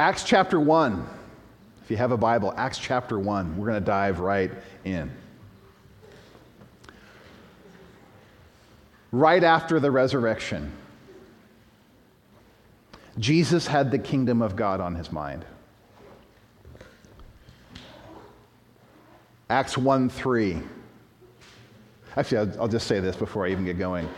Acts 0.00 0.24
chapter 0.24 0.58
1. 0.58 1.06
If 1.84 1.90
you 1.90 1.98
have 1.98 2.10
a 2.10 2.16
Bible, 2.16 2.54
Acts 2.56 2.78
chapter 2.78 3.18
1. 3.18 3.58
We're 3.58 3.66
going 3.66 3.78
to 3.78 3.84
dive 3.84 4.18
right 4.18 4.50
in. 4.82 5.10
Right 9.12 9.44
after 9.44 9.78
the 9.78 9.90
resurrection, 9.90 10.72
Jesus 13.18 13.66
had 13.66 13.90
the 13.90 13.98
kingdom 13.98 14.40
of 14.40 14.56
God 14.56 14.80
on 14.80 14.94
his 14.94 15.12
mind. 15.12 15.44
Acts 19.50 19.76
1 19.76 20.08
3. 20.08 20.62
Actually, 22.16 22.38
I'll, 22.38 22.62
I'll, 22.62 22.68
just 22.68 22.86
say 22.86 23.00
this 23.00 23.16
before 23.16 23.46
I 23.46 23.50
even 23.50 23.66
get 23.66 23.78
going. 23.78 24.08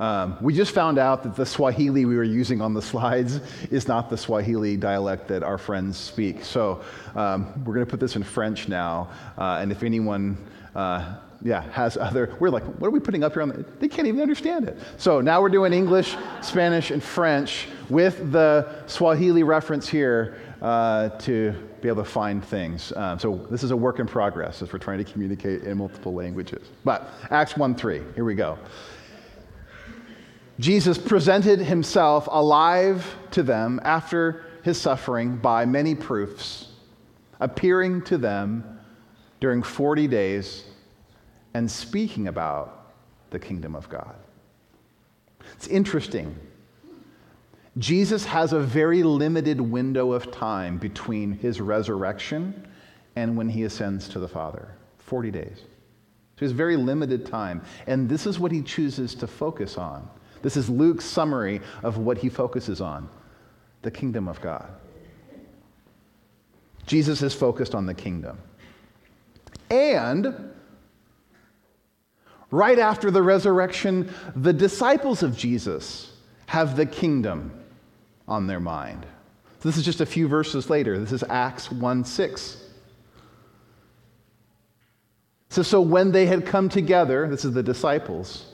Um, 0.00 0.38
we 0.40 0.54
just 0.54 0.72
found 0.72 0.98
out 0.98 1.22
that 1.24 1.36
the 1.36 1.44
Swahili 1.44 2.06
we 2.06 2.16
were 2.16 2.24
using 2.24 2.62
on 2.62 2.72
the 2.72 2.80
slides 2.80 3.40
is 3.70 3.86
not 3.86 4.08
the 4.08 4.16
Swahili 4.16 4.76
dialect 4.76 5.28
that 5.28 5.42
our 5.42 5.58
friends 5.58 5.98
speak. 5.98 6.42
So 6.42 6.82
um, 7.14 7.52
we're 7.64 7.74
going 7.74 7.86
to 7.86 7.90
put 7.90 8.00
this 8.00 8.16
in 8.16 8.22
French 8.22 8.66
now. 8.66 9.10
Uh, 9.36 9.58
and 9.60 9.70
if 9.70 9.82
anyone, 9.82 10.38
uh, 10.74 11.16
yeah, 11.42 11.70
has 11.72 11.98
other, 11.98 12.34
we're 12.40 12.48
like, 12.48 12.64
what 12.64 12.88
are 12.88 12.90
we 12.90 12.98
putting 12.98 13.22
up 13.22 13.34
here 13.34 13.42
on 13.42 13.50
the, 13.50 13.64
they 13.78 13.88
can't 13.88 14.08
even 14.08 14.22
understand 14.22 14.66
it. 14.66 14.78
So 14.96 15.20
now 15.20 15.42
we're 15.42 15.50
doing 15.50 15.74
English, 15.74 16.16
Spanish, 16.40 16.90
and 16.90 17.02
French 17.02 17.68
with 17.90 18.32
the 18.32 18.82
Swahili 18.86 19.42
reference 19.42 19.86
here 19.86 20.38
uh, 20.62 21.10
to 21.10 21.52
be 21.82 21.88
able 21.88 22.02
to 22.04 22.10
find 22.10 22.42
things. 22.42 22.92
Um, 22.96 23.18
so 23.18 23.46
this 23.50 23.62
is 23.62 23.70
a 23.70 23.76
work 23.76 23.98
in 23.98 24.06
progress 24.06 24.62
as 24.62 24.72
we're 24.72 24.78
trying 24.78 24.98
to 24.98 25.04
communicate 25.04 25.64
in 25.64 25.76
multiple 25.76 26.14
languages. 26.14 26.68
But 26.84 27.10
Acts 27.30 27.56
1 27.58 27.74
3, 27.74 28.02
here 28.14 28.24
we 28.24 28.34
go. 28.34 28.58
Jesus 30.60 30.98
presented 30.98 31.58
himself 31.58 32.28
alive 32.30 33.16
to 33.30 33.42
them 33.42 33.80
after 33.82 34.44
his 34.62 34.78
suffering 34.78 35.38
by 35.38 35.64
many 35.64 35.94
proofs, 35.94 36.68
appearing 37.40 38.02
to 38.02 38.18
them 38.18 38.78
during 39.40 39.62
40 39.62 40.06
days 40.06 40.64
and 41.54 41.68
speaking 41.68 42.28
about 42.28 42.92
the 43.30 43.38
kingdom 43.38 43.74
of 43.74 43.88
God. 43.88 44.14
It's 45.54 45.66
interesting 45.66 46.38
Jesus 47.78 48.26
has 48.26 48.52
a 48.52 48.60
very 48.60 49.02
limited 49.02 49.60
window 49.60 50.12
of 50.12 50.30
time 50.30 50.76
between 50.76 51.32
his 51.32 51.60
resurrection 51.60 52.66
and 53.16 53.36
when 53.36 53.48
he 53.48 53.62
ascends 53.62 54.08
to 54.08 54.18
the 54.18 54.28
Father 54.28 54.68
40 54.98 55.30
days. 55.30 55.56
So 55.56 56.40
he 56.40 56.44
has 56.44 56.52
very 56.52 56.76
limited 56.76 57.24
time. 57.24 57.62
And 57.86 58.08
this 58.08 58.26
is 58.26 58.38
what 58.38 58.52
he 58.52 58.60
chooses 58.60 59.14
to 59.14 59.26
focus 59.26 59.78
on. 59.78 60.08
This 60.42 60.56
is 60.56 60.68
Luke's 60.68 61.04
summary 61.04 61.60
of 61.82 61.98
what 61.98 62.18
he 62.18 62.28
focuses 62.28 62.80
on 62.80 63.08
the 63.82 63.90
kingdom 63.90 64.28
of 64.28 64.40
God. 64.40 64.68
Jesus 66.86 67.22
is 67.22 67.34
focused 67.34 67.74
on 67.74 67.86
the 67.86 67.94
kingdom. 67.94 68.38
And 69.70 70.52
right 72.50 72.78
after 72.78 73.10
the 73.10 73.22
resurrection, 73.22 74.12
the 74.34 74.52
disciples 74.52 75.22
of 75.22 75.36
Jesus 75.36 76.12
have 76.46 76.76
the 76.76 76.86
kingdom 76.86 77.52
on 78.26 78.46
their 78.46 78.60
mind. 78.60 79.06
So 79.60 79.68
this 79.68 79.76
is 79.76 79.84
just 79.84 80.00
a 80.00 80.06
few 80.06 80.26
verses 80.26 80.70
later. 80.70 80.98
This 80.98 81.12
is 81.12 81.22
Acts 81.28 81.70
1 81.70 82.04
6. 82.04 82.64
So, 85.50 85.62
so 85.62 85.80
when 85.80 86.12
they 86.12 86.26
had 86.26 86.46
come 86.46 86.68
together, 86.68 87.28
this 87.28 87.44
is 87.44 87.52
the 87.52 87.62
disciples, 87.62 88.49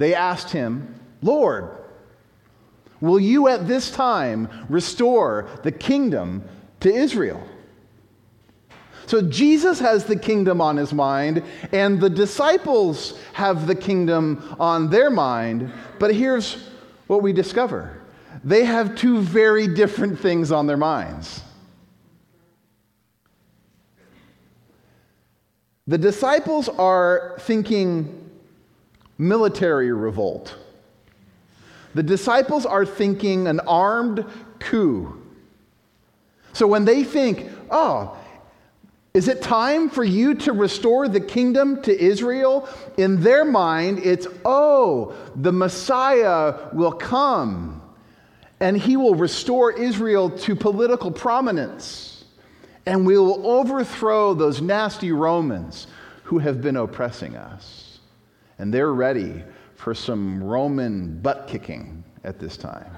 they 0.00 0.14
asked 0.14 0.50
him, 0.50 0.94
Lord, 1.20 1.68
will 3.02 3.20
you 3.20 3.48
at 3.48 3.68
this 3.68 3.90
time 3.90 4.48
restore 4.70 5.46
the 5.62 5.70
kingdom 5.70 6.42
to 6.80 6.90
Israel? 6.90 7.46
So 9.04 9.20
Jesus 9.20 9.78
has 9.78 10.06
the 10.06 10.16
kingdom 10.16 10.62
on 10.62 10.78
his 10.78 10.94
mind, 10.94 11.42
and 11.70 12.00
the 12.00 12.08
disciples 12.08 13.20
have 13.34 13.66
the 13.66 13.74
kingdom 13.74 14.56
on 14.58 14.88
their 14.88 15.10
mind. 15.10 15.70
But 15.98 16.14
here's 16.14 16.66
what 17.06 17.22
we 17.22 17.34
discover 17.34 18.00
they 18.42 18.64
have 18.64 18.96
two 18.96 19.20
very 19.20 19.68
different 19.68 20.18
things 20.18 20.50
on 20.50 20.66
their 20.66 20.78
minds. 20.78 21.42
The 25.86 25.98
disciples 25.98 26.70
are 26.70 27.36
thinking 27.40 28.19
military 29.20 29.92
revolt. 29.92 30.56
The 31.94 32.02
disciples 32.02 32.64
are 32.64 32.86
thinking 32.86 33.46
an 33.46 33.60
armed 33.60 34.24
coup. 34.58 35.20
So 36.52 36.66
when 36.66 36.84
they 36.84 37.04
think, 37.04 37.50
oh, 37.70 38.16
is 39.12 39.28
it 39.28 39.42
time 39.42 39.90
for 39.90 40.04
you 40.04 40.34
to 40.36 40.52
restore 40.52 41.08
the 41.08 41.20
kingdom 41.20 41.82
to 41.82 42.00
Israel? 42.00 42.68
In 42.96 43.22
their 43.22 43.44
mind, 43.44 43.98
it's, 44.04 44.26
oh, 44.44 45.14
the 45.36 45.52
Messiah 45.52 46.68
will 46.72 46.92
come 46.92 47.82
and 48.60 48.76
he 48.76 48.96
will 48.96 49.14
restore 49.14 49.72
Israel 49.72 50.30
to 50.30 50.54
political 50.54 51.10
prominence. 51.10 52.24
And 52.86 53.06
we 53.06 53.18
will 53.18 53.46
overthrow 53.46 54.34
those 54.34 54.60
nasty 54.60 55.12
Romans 55.12 55.86
who 56.24 56.38
have 56.38 56.62
been 56.62 56.76
oppressing 56.76 57.36
us. 57.36 57.79
And 58.60 58.72
they're 58.72 58.92
ready 58.92 59.42
for 59.74 59.94
some 59.94 60.44
Roman 60.44 61.18
butt 61.20 61.48
kicking 61.48 62.04
at 62.24 62.38
this 62.38 62.58
time. 62.58 62.90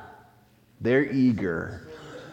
They're 0.81 1.05
eager. 1.05 1.87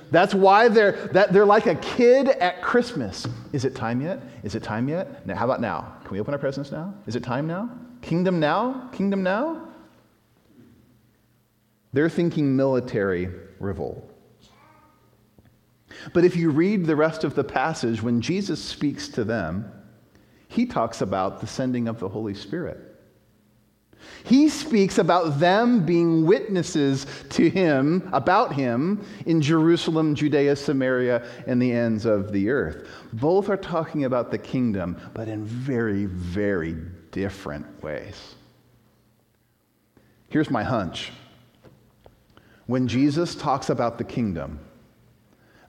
That's 0.09 0.33
why 0.33 0.67
they're, 0.67 0.93
that 1.13 1.31
they're 1.31 1.45
like 1.45 1.67
a 1.67 1.75
kid 1.75 2.29
at 2.29 2.63
Christmas. 2.63 3.27
Is 3.53 3.65
it 3.65 3.75
time 3.75 4.01
yet? 4.01 4.19
Is 4.41 4.55
it 4.55 4.63
time 4.63 4.89
yet? 4.89 5.27
Now, 5.27 5.35
how 5.35 5.45
about 5.45 5.61
now? 5.61 5.93
Can 6.03 6.11
we 6.11 6.19
open 6.19 6.33
our 6.33 6.39
presents 6.39 6.71
now? 6.71 6.91
Is 7.05 7.15
it 7.15 7.23
time 7.23 7.45
now? 7.45 7.69
Kingdom 8.01 8.39
now? 8.39 8.89
Kingdom 8.91 9.21
now? 9.21 9.67
They're 11.93 12.09
thinking 12.09 12.55
military 12.55 13.29
revolt. 13.59 14.11
But 16.13 16.25
if 16.25 16.35
you 16.35 16.49
read 16.49 16.87
the 16.87 16.95
rest 16.95 17.23
of 17.23 17.35
the 17.35 17.43
passage, 17.43 18.01
when 18.01 18.21
Jesus 18.21 18.63
speaks 18.63 19.07
to 19.09 19.23
them, 19.23 19.71
he 20.47 20.65
talks 20.65 21.01
about 21.01 21.41
the 21.41 21.47
sending 21.47 21.87
of 21.87 21.99
the 21.99 22.09
Holy 22.09 22.33
Spirit. 22.33 22.88
He 24.23 24.49
speaks 24.49 24.97
about 24.97 25.39
them 25.39 25.85
being 25.85 26.25
witnesses 26.25 27.05
to 27.29 27.49
him, 27.49 28.09
about 28.13 28.53
him, 28.53 29.03
in 29.25 29.41
Jerusalem, 29.41 30.15
Judea, 30.15 30.55
Samaria, 30.55 31.27
and 31.47 31.61
the 31.61 31.71
ends 31.71 32.05
of 32.05 32.31
the 32.31 32.49
earth. 32.49 32.87
Both 33.13 33.49
are 33.49 33.57
talking 33.57 34.05
about 34.05 34.31
the 34.31 34.37
kingdom, 34.37 34.97
but 35.13 35.27
in 35.27 35.45
very, 35.45 36.05
very 36.05 36.75
different 37.11 37.81
ways. 37.81 38.35
Here's 40.29 40.51
my 40.51 40.63
hunch 40.63 41.11
when 42.67 42.87
Jesus 42.87 43.33
talks 43.33 43.71
about 43.71 43.97
the 43.97 44.03
kingdom, 44.03 44.59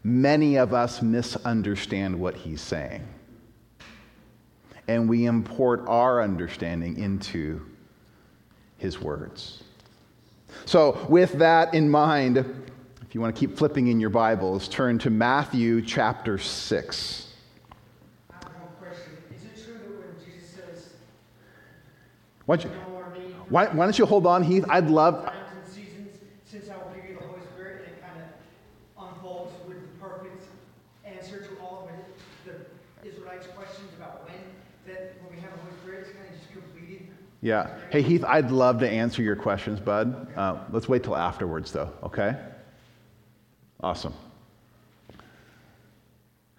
many 0.04 0.56
of 0.56 0.74
us 0.74 1.00
misunderstand 1.00 2.20
what 2.20 2.36
he's 2.36 2.60
saying. 2.60 3.08
And 4.86 5.08
we 5.08 5.24
import 5.24 5.84
our 5.86 6.20
understanding 6.20 6.98
into 6.98 7.64
his 8.80 9.00
words. 9.00 9.62
So, 10.64 11.06
with 11.08 11.34
that 11.34 11.74
in 11.74 11.88
mind, 11.88 12.38
if 12.38 13.14
you 13.14 13.20
want 13.20 13.34
to 13.34 13.38
keep 13.38 13.56
flipping 13.56 13.88
in 13.88 14.00
your 14.00 14.10
Bibles, 14.10 14.68
turn 14.68 14.98
to 15.00 15.10
Matthew 15.10 15.82
chapter 15.82 16.38
6. 16.38 17.26
Why 22.46 22.56
don't, 22.56 22.64
you, 22.64 22.78
why, 23.48 23.66
why 23.66 23.84
don't 23.84 23.96
you 23.96 24.06
hold 24.06 24.26
on, 24.26 24.42
Heath? 24.42 24.64
I'd 24.68 24.88
love, 24.88 25.30
Yeah. 37.42 37.78
Hey, 37.90 38.02
Heath, 38.02 38.24
I'd 38.24 38.50
love 38.50 38.80
to 38.80 38.88
answer 38.88 39.22
your 39.22 39.36
questions, 39.36 39.80
bud. 39.80 40.28
Uh, 40.36 40.58
let's 40.70 40.88
wait 40.88 41.02
till 41.02 41.16
afterwards, 41.16 41.72
though, 41.72 41.90
okay? 42.02 42.36
Awesome. 43.82 44.14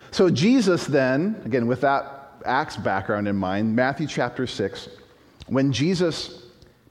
So, 0.10 0.30
Jesus 0.30 0.86
then, 0.86 1.42
again, 1.45 1.68
with 1.68 1.81
that 1.81 2.18
Acts 2.45 2.75
background 2.78 3.28
in 3.28 3.36
mind, 3.36 3.75
Matthew 3.75 4.07
chapter 4.07 4.48
6, 4.48 4.89
when 5.48 5.72
Jesus 5.72 6.45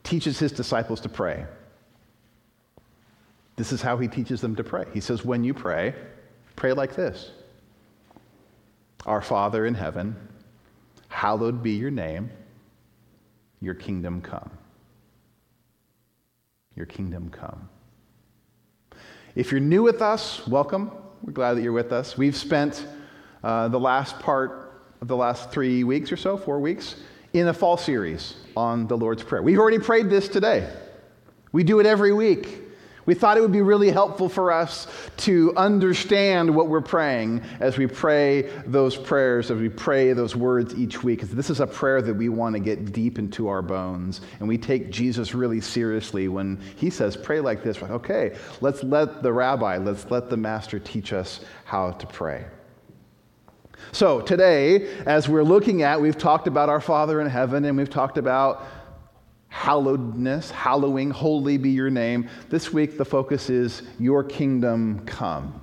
teaches 0.04 0.38
his 0.38 0.52
disciples 0.52 1.00
to 1.00 1.08
pray, 1.08 1.44
this 3.56 3.72
is 3.72 3.82
how 3.82 3.98
he 3.98 4.06
teaches 4.06 4.40
them 4.40 4.54
to 4.56 4.64
pray. 4.64 4.84
He 4.94 5.00
says, 5.00 5.25
When 5.25 5.42
you 5.42 5.52
pray, 5.52 5.94
pray 6.54 6.72
like 6.72 6.94
this 6.94 7.32
Our 9.04 9.20
Father 9.20 9.66
in 9.66 9.75
heaven, 9.75 10.16
hallowed 11.08 11.62
be 11.62 11.72
your 11.72 11.90
name 11.90 12.31
your 13.60 13.74
kingdom 13.74 14.20
come. 14.20 14.50
Your 16.76 16.86
kingdom 16.86 17.30
come. 17.30 17.68
If 19.34 19.50
you're 19.50 19.60
new 19.60 19.82
with 19.82 20.02
us, 20.02 20.46
welcome. 20.46 20.90
We're 21.22 21.32
glad 21.32 21.54
that 21.54 21.62
you're 21.62 21.72
with 21.72 21.92
us. 21.92 22.16
We've 22.16 22.36
spent 22.36 22.86
uh, 23.44 23.68
the 23.68 23.78
last 23.78 24.18
part 24.18 24.82
of 25.00 25.08
the 25.08 25.16
last 25.16 25.50
three 25.50 25.84
weeks 25.84 26.10
or 26.10 26.16
so, 26.16 26.36
four 26.36 26.58
weeks, 26.60 26.96
in 27.32 27.48
a 27.48 27.54
fall 27.54 27.76
series 27.76 28.34
on 28.56 28.86
the 28.86 28.96
Lord's 28.96 29.22
Prayer. 29.22 29.42
We've 29.42 29.58
already 29.58 29.78
prayed 29.78 30.10
this 30.10 30.28
today. 30.28 30.68
We 31.52 31.64
do 31.64 31.80
it 31.80 31.86
every 31.86 32.12
week. 32.12 32.69
We 33.10 33.16
thought 33.16 33.36
it 33.36 33.40
would 33.40 33.50
be 33.50 33.60
really 33.60 33.90
helpful 33.90 34.28
for 34.28 34.52
us 34.52 34.86
to 35.16 35.52
understand 35.56 36.54
what 36.54 36.68
we're 36.68 36.80
praying 36.80 37.42
as 37.58 37.76
we 37.76 37.88
pray 37.88 38.42
those 38.66 38.96
prayers, 38.96 39.50
as 39.50 39.58
we 39.58 39.68
pray 39.68 40.12
those 40.12 40.36
words 40.36 40.76
each 40.76 41.02
week. 41.02 41.18
Because 41.18 41.34
This 41.34 41.50
is 41.50 41.58
a 41.58 41.66
prayer 41.66 42.00
that 42.02 42.14
we 42.14 42.28
want 42.28 42.54
to 42.54 42.60
get 42.60 42.92
deep 42.92 43.18
into 43.18 43.48
our 43.48 43.62
bones. 43.62 44.20
And 44.38 44.46
we 44.46 44.56
take 44.56 44.90
Jesus 44.90 45.34
really 45.34 45.60
seriously 45.60 46.28
when 46.28 46.60
he 46.76 46.88
says, 46.88 47.16
pray 47.16 47.40
like 47.40 47.64
this. 47.64 47.82
Okay, 47.82 48.36
let's 48.60 48.84
let 48.84 49.24
the 49.24 49.32
rabbi, 49.32 49.76
let's 49.78 50.08
let 50.08 50.30
the 50.30 50.36
master 50.36 50.78
teach 50.78 51.12
us 51.12 51.40
how 51.64 51.90
to 51.90 52.06
pray. 52.06 52.44
So 53.90 54.20
today, 54.20 54.98
as 55.04 55.28
we're 55.28 55.42
looking 55.42 55.82
at, 55.82 56.00
we've 56.00 56.16
talked 56.16 56.46
about 56.46 56.68
our 56.68 56.80
Father 56.80 57.20
in 57.20 57.26
heaven 57.26 57.64
and 57.64 57.76
we've 57.76 57.90
talked 57.90 58.18
about 58.18 58.64
hallowedness, 59.52 60.50
hallowing, 60.50 61.11
holy 61.11 61.58
be 61.58 61.70
your 61.70 61.91
name. 61.91 62.29
This 62.49 62.73
week, 62.73 62.97
the 62.97 63.05
focus 63.05 63.50
is 63.50 63.82
your 63.99 64.23
kingdom 64.23 65.05
come. 65.06 65.61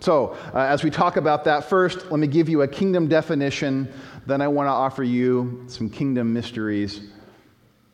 So, 0.00 0.36
uh, 0.52 0.58
as 0.58 0.82
we 0.82 0.90
talk 0.90 1.16
about 1.16 1.44
that, 1.44 1.64
first, 1.64 2.10
let 2.10 2.20
me 2.20 2.26
give 2.26 2.48
you 2.48 2.62
a 2.62 2.68
kingdom 2.68 3.08
definition. 3.08 3.90
Then, 4.26 4.40
I 4.40 4.48
want 4.48 4.66
to 4.66 4.72
offer 4.72 5.02
you 5.02 5.64
some 5.66 5.88
kingdom 5.88 6.32
mysteries. 6.32 7.10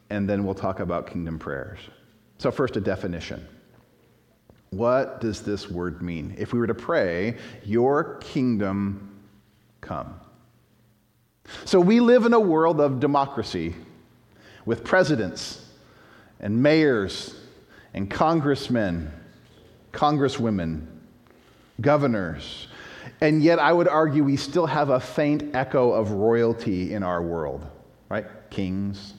And 0.08 0.28
then 0.28 0.44
we'll 0.44 0.54
talk 0.54 0.80
about 0.80 1.06
kingdom 1.06 1.38
prayers. 1.38 1.78
So, 2.38 2.50
first, 2.50 2.76
a 2.76 2.80
definition. 2.80 3.46
What 4.70 5.20
does 5.20 5.42
this 5.42 5.68
word 5.68 6.00
mean? 6.00 6.34
If 6.38 6.52
we 6.52 6.58
were 6.58 6.66
to 6.66 6.74
pray, 6.74 7.36
Your 7.64 8.16
kingdom 8.18 9.20
come. 9.80 10.18
So, 11.64 11.80
we 11.80 12.00
live 12.00 12.24
in 12.24 12.32
a 12.32 12.40
world 12.40 12.80
of 12.80 12.98
democracy 12.98 13.74
with 14.64 14.84
presidents 14.84 15.66
and 16.40 16.62
mayors 16.62 17.34
and 17.94 18.10
congressmen, 18.10 19.10
congresswomen, 19.92 20.86
governors. 21.80 22.68
And 23.20 23.42
yet, 23.42 23.58
I 23.58 23.72
would 23.72 23.88
argue 23.88 24.24
we 24.24 24.36
still 24.36 24.66
have 24.66 24.90
a 24.90 25.00
faint 25.00 25.54
echo 25.54 25.92
of 25.92 26.12
royalty 26.12 26.94
in 26.94 27.02
our 27.02 27.22
world, 27.22 27.66
right? 28.08 28.26
Kings, 28.50 29.14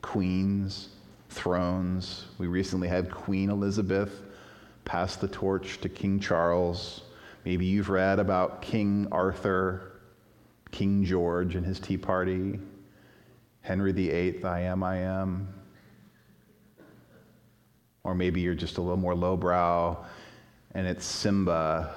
queens, 0.00 0.88
thrones. 1.30 2.26
We 2.38 2.46
recently 2.46 2.88
had 2.88 3.10
Queen 3.10 3.50
Elizabeth 3.50 4.22
pass 4.84 5.16
the 5.16 5.28
torch 5.28 5.80
to 5.80 5.88
King 5.88 6.20
Charles. 6.20 7.02
Maybe 7.44 7.64
you've 7.64 7.88
read 7.88 8.18
about 8.18 8.62
King 8.62 9.08
Arthur, 9.10 9.92
King 10.70 11.04
George 11.04 11.54
and 11.54 11.64
his 11.64 11.80
Tea 11.80 11.96
Party. 11.96 12.58
Henry 13.62 13.92
VIII, 13.92 14.44
I 14.44 14.60
am, 14.60 14.82
I 14.82 14.96
am. 14.98 15.48
Or 18.04 18.14
maybe 18.14 18.40
you're 18.40 18.54
just 18.54 18.78
a 18.78 18.80
little 18.80 18.96
more 18.96 19.14
lowbrow 19.14 20.04
and 20.74 20.86
it's 20.86 21.04
Simba 21.04 21.94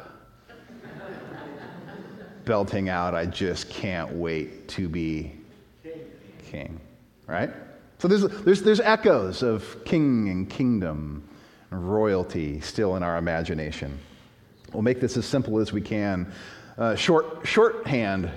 belting 2.46 2.90
out, 2.90 3.16
I 3.16 3.26
just 3.26 3.70
can't 3.70 4.12
wait 4.14 4.68
to 4.70 4.88
be 4.88 5.34
king. 6.52 6.80
Right? 7.28 7.50
So 7.98 8.08
there's, 8.08 8.28
there's, 8.44 8.62
there's 8.62 8.80
echoes 8.80 9.42
of 9.42 9.84
king 9.84 10.30
and 10.30 10.48
kingdom 10.48 11.28
and 11.72 11.92
royalty 11.92 12.60
still 12.60 12.96
in 12.98 13.04
our 13.04 13.18
imagination. 13.18 13.98
We'll 14.72 14.84
make 14.84 15.00
this 15.00 15.18
as 15.18 15.26
simple 15.26 15.60
as 15.60 15.74
we 15.74 15.82
can. 15.82 16.32
Uh, 16.78 16.96
short, 16.96 17.48
shorthand 17.48 18.30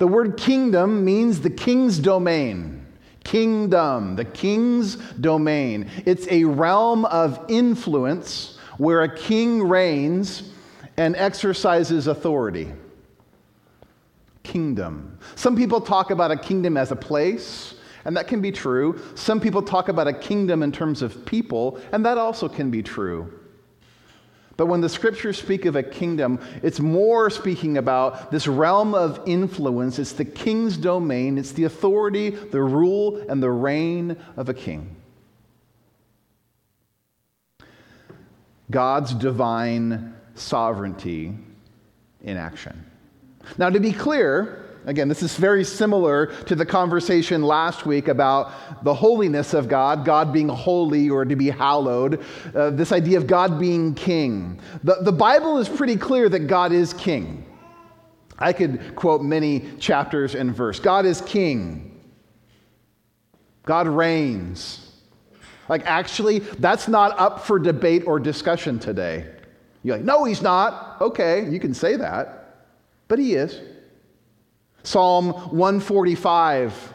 the 0.00 0.06
word 0.06 0.38
kingdom 0.38 1.04
means 1.04 1.42
the 1.42 1.50
king's 1.50 1.98
domain. 1.98 2.86
Kingdom, 3.22 4.16
the 4.16 4.24
king's 4.24 4.96
domain. 4.96 5.90
It's 6.06 6.26
a 6.30 6.44
realm 6.44 7.04
of 7.04 7.44
influence 7.48 8.58
where 8.78 9.02
a 9.02 9.14
king 9.14 9.62
reigns 9.62 10.54
and 10.96 11.14
exercises 11.16 12.06
authority. 12.06 12.72
Kingdom. 14.42 15.18
Some 15.34 15.54
people 15.54 15.82
talk 15.82 16.10
about 16.10 16.30
a 16.30 16.36
kingdom 16.38 16.78
as 16.78 16.92
a 16.92 16.96
place, 16.96 17.74
and 18.06 18.16
that 18.16 18.26
can 18.26 18.40
be 18.40 18.50
true. 18.50 18.98
Some 19.16 19.38
people 19.38 19.60
talk 19.60 19.90
about 19.90 20.08
a 20.08 20.14
kingdom 20.14 20.62
in 20.62 20.72
terms 20.72 21.02
of 21.02 21.26
people, 21.26 21.78
and 21.92 22.06
that 22.06 22.16
also 22.16 22.48
can 22.48 22.70
be 22.70 22.82
true. 22.82 23.39
But 24.60 24.66
when 24.66 24.82
the 24.82 24.90
scriptures 24.90 25.38
speak 25.38 25.64
of 25.64 25.74
a 25.74 25.82
kingdom, 25.82 26.38
it's 26.62 26.80
more 26.80 27.30
speaking 27.30 27.78
about 27.78 28.30
this 28.30 28.46
realm 28.46 28.94
of 28.94 29.18
influence. 29.24 29.98
It's 29.98 30.12
the 30.12 30.26
king's 30.26 30.76
domain, 30.76 31.38
it's 31.38 31.52
the 31.52 31.64
authority, 31.64 32.28
the 32.28 32.60
rule, 32.60 33.24
and 33.26 33.42
the 33.42 33.50
reign 33.50 34.18
of 34.36 34.50
a 34.50 34.52
king. 34.52 34.96
God's 38.70 39.14
divine 39.14 40.14
sovereignty 40.34 41.32
in 42.22 42.36
action. 42.36 42.84
Now, 43.56 43.70
to 43.70 43.80
be 43.80 43.92
clear, 43.92 44.62
Again, 44.86 45.08
this 45.08 45.22
is 45.22 45.36
very 45.36 45.62
similar 45.62 46.26
to 46.44 46.54
the 46.54 46.64
conversation 46.64 47.42
last 47.42 47.84
week 47.84 48.08
about 48.08 48.82
the 48.82 48.94
holiness 48.94 49.52
of 49.52 49.68
God, 49.68 50.06
God 50.06 50.32
being 50.32 50.48
holy 50.48 51.10
or 51.10 51.24
to 51.24 51.36
be 51.36 51.50
hallowed, 51.50 52.24
uh, 52.54 52.70
this 52.70 52.90
idea 52.90 53.18
of 53.18 53.26
God 53.26 53.60
being 53.60 53.94
king. 53.94 54.58
The, 54.82 54.96
the 55.02 55.12
Bible 55.12 55.58
is 55.58 55.68
pretty 55.68 55.96
clear 55.96 56.28
that 56.30 56.46
God 56.46 56.72
is 56.72 56.94
king. 56.94 57.44
I 58.38 58.54
could 58.54 58.96
quote 58.96 59.22
many 59.22 59.70
chapters 59.78 60.34
and 60.34 60.54
verse. 60.54 60.80
God 60.80 61.04
is 61.04 61.20
king. 61.20 62.00
God 63.66 63.86
reigns. 63.86 64.92
Like, 65.68 65.82
actually, 65.84 66.38
that's 66.38 66.88
not 66.88 67.18
up 67.18 67.44
for 67.44 67.58
debate 67.58 68.04
or 68.06 68.18
discussion 68.18 68.78
today. 68.78 69.26
You're 69.82 69.96
like, 69.96 70.04
no, 70.04 70.24
he's 70.24 70.40
not. 70.40 71.00
Okay, 71.02 71.48
you 71.50 71.60
can 71.60 71.74
say 71.74 71.96
that, 71.96 72.66
but 73.08 73.18
he 73.18 73.34
is. 73.34 73.60
Psalm 74.82 75.32
145. 75.32 76.94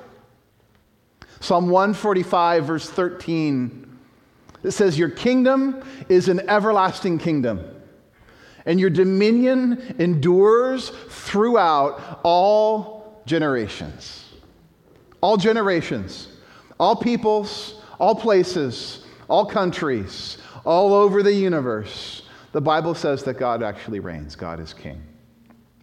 Psalm 1.40 1.70
145, 1.70 2.66
verse 2.66 2.90
13. 2.90 4.00
It 4.64 4.72
says, 4.72 4.98
Your 4.98 5.10
kingdom 5.10 5.84
is 6.10 6.28
an 6.28 6.50
everlasting 6.50 7.20
kingdom, 7.20 7.64
and 8.66 8.80
your 8.80 8.90
dominion 8.90 9.96
endures 10.00 10.90
throughout 11.10 12.22
all 12.24 13.22
generations. 13.26 14.24
All 15.22 15.38
generations, 15.38 16.30
all 16.80 16.96
peoples, 16.96 17.82
all 18.00 18.16
places, 18.16 19.06
all 19.28 19.46
countries, 19.46 20.38
all 20.66 20.94
over 20.94 21.22
the 21.22 21.34
universe. 21.34 22.24
The 22.52 22.62
Bible 22.62 22.96
says 22.96 23.24
that 23.24 23.36
God 23.36 23.62
actually 23.62 24.00
reigns, 24.00 24.36
God 24.36 24.60
is 24.60 24.74
king. 24.74 25.02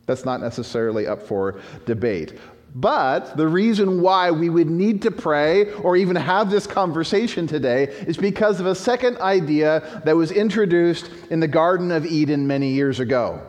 That's 0.06 0.25
not 0.25 0.40
necessarily 0.40 1.06
up 1.06 1.23
for 1.23 1.61
debate. 1.87 2.38
But 2.75 3.37
the 3.37 3.47
reason 3.47 4.00
why 4.00 4.30
we 4.30 4.49
would 4.49 4.71
need 4.71 5.02
to 5.02 5.11
pray 5.11 5.73
or 5.75 5.97
even 5.97 6.16
have 6.16 6.50
this 6.50 6.66
conversation 6.66 7.47
today 7.47 7.85
is 7.85 8.16
because 8.16 8.61
of 8.61 8.66
a 8.66 8.75
second 8.75 9.18
idea 9.18 10.02
that 10.04 10.16
was 10.16 10.30
introduced 10.32 11.11
in 11.30 11.40
the 11.40 11.49
Garden 11.49 11.92
of 11.92 12.06
Eden 12.06 12.47
many 12.47 12.71
years 12.71 12.99
ago. 12.99 13.47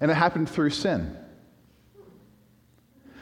And 0.00 0.10
it 0.10 0.14
happened 0.14 0.48
through 0.48 0.70
sin. 0.70 1.16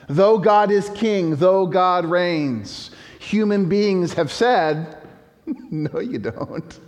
Though 0.09 0.39
God 0.39 0.71
is 0.71 0.89
king, 0.91 1.37
though 1.37 1.67
God 1.67 2.07
reigns, 2.07 2.93
human 3.19 3.69
beings 3.69 4.15
have 4.15 4.33
said, 4.33 4.97
No, 5.47 6.01
you 6.01 6.19
don't. 6.19 6.81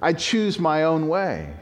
I 0.00 0.12
choose 0.12 0.58
my 0.58 0.84
own 0.84 1.08
way. 1.08 1.54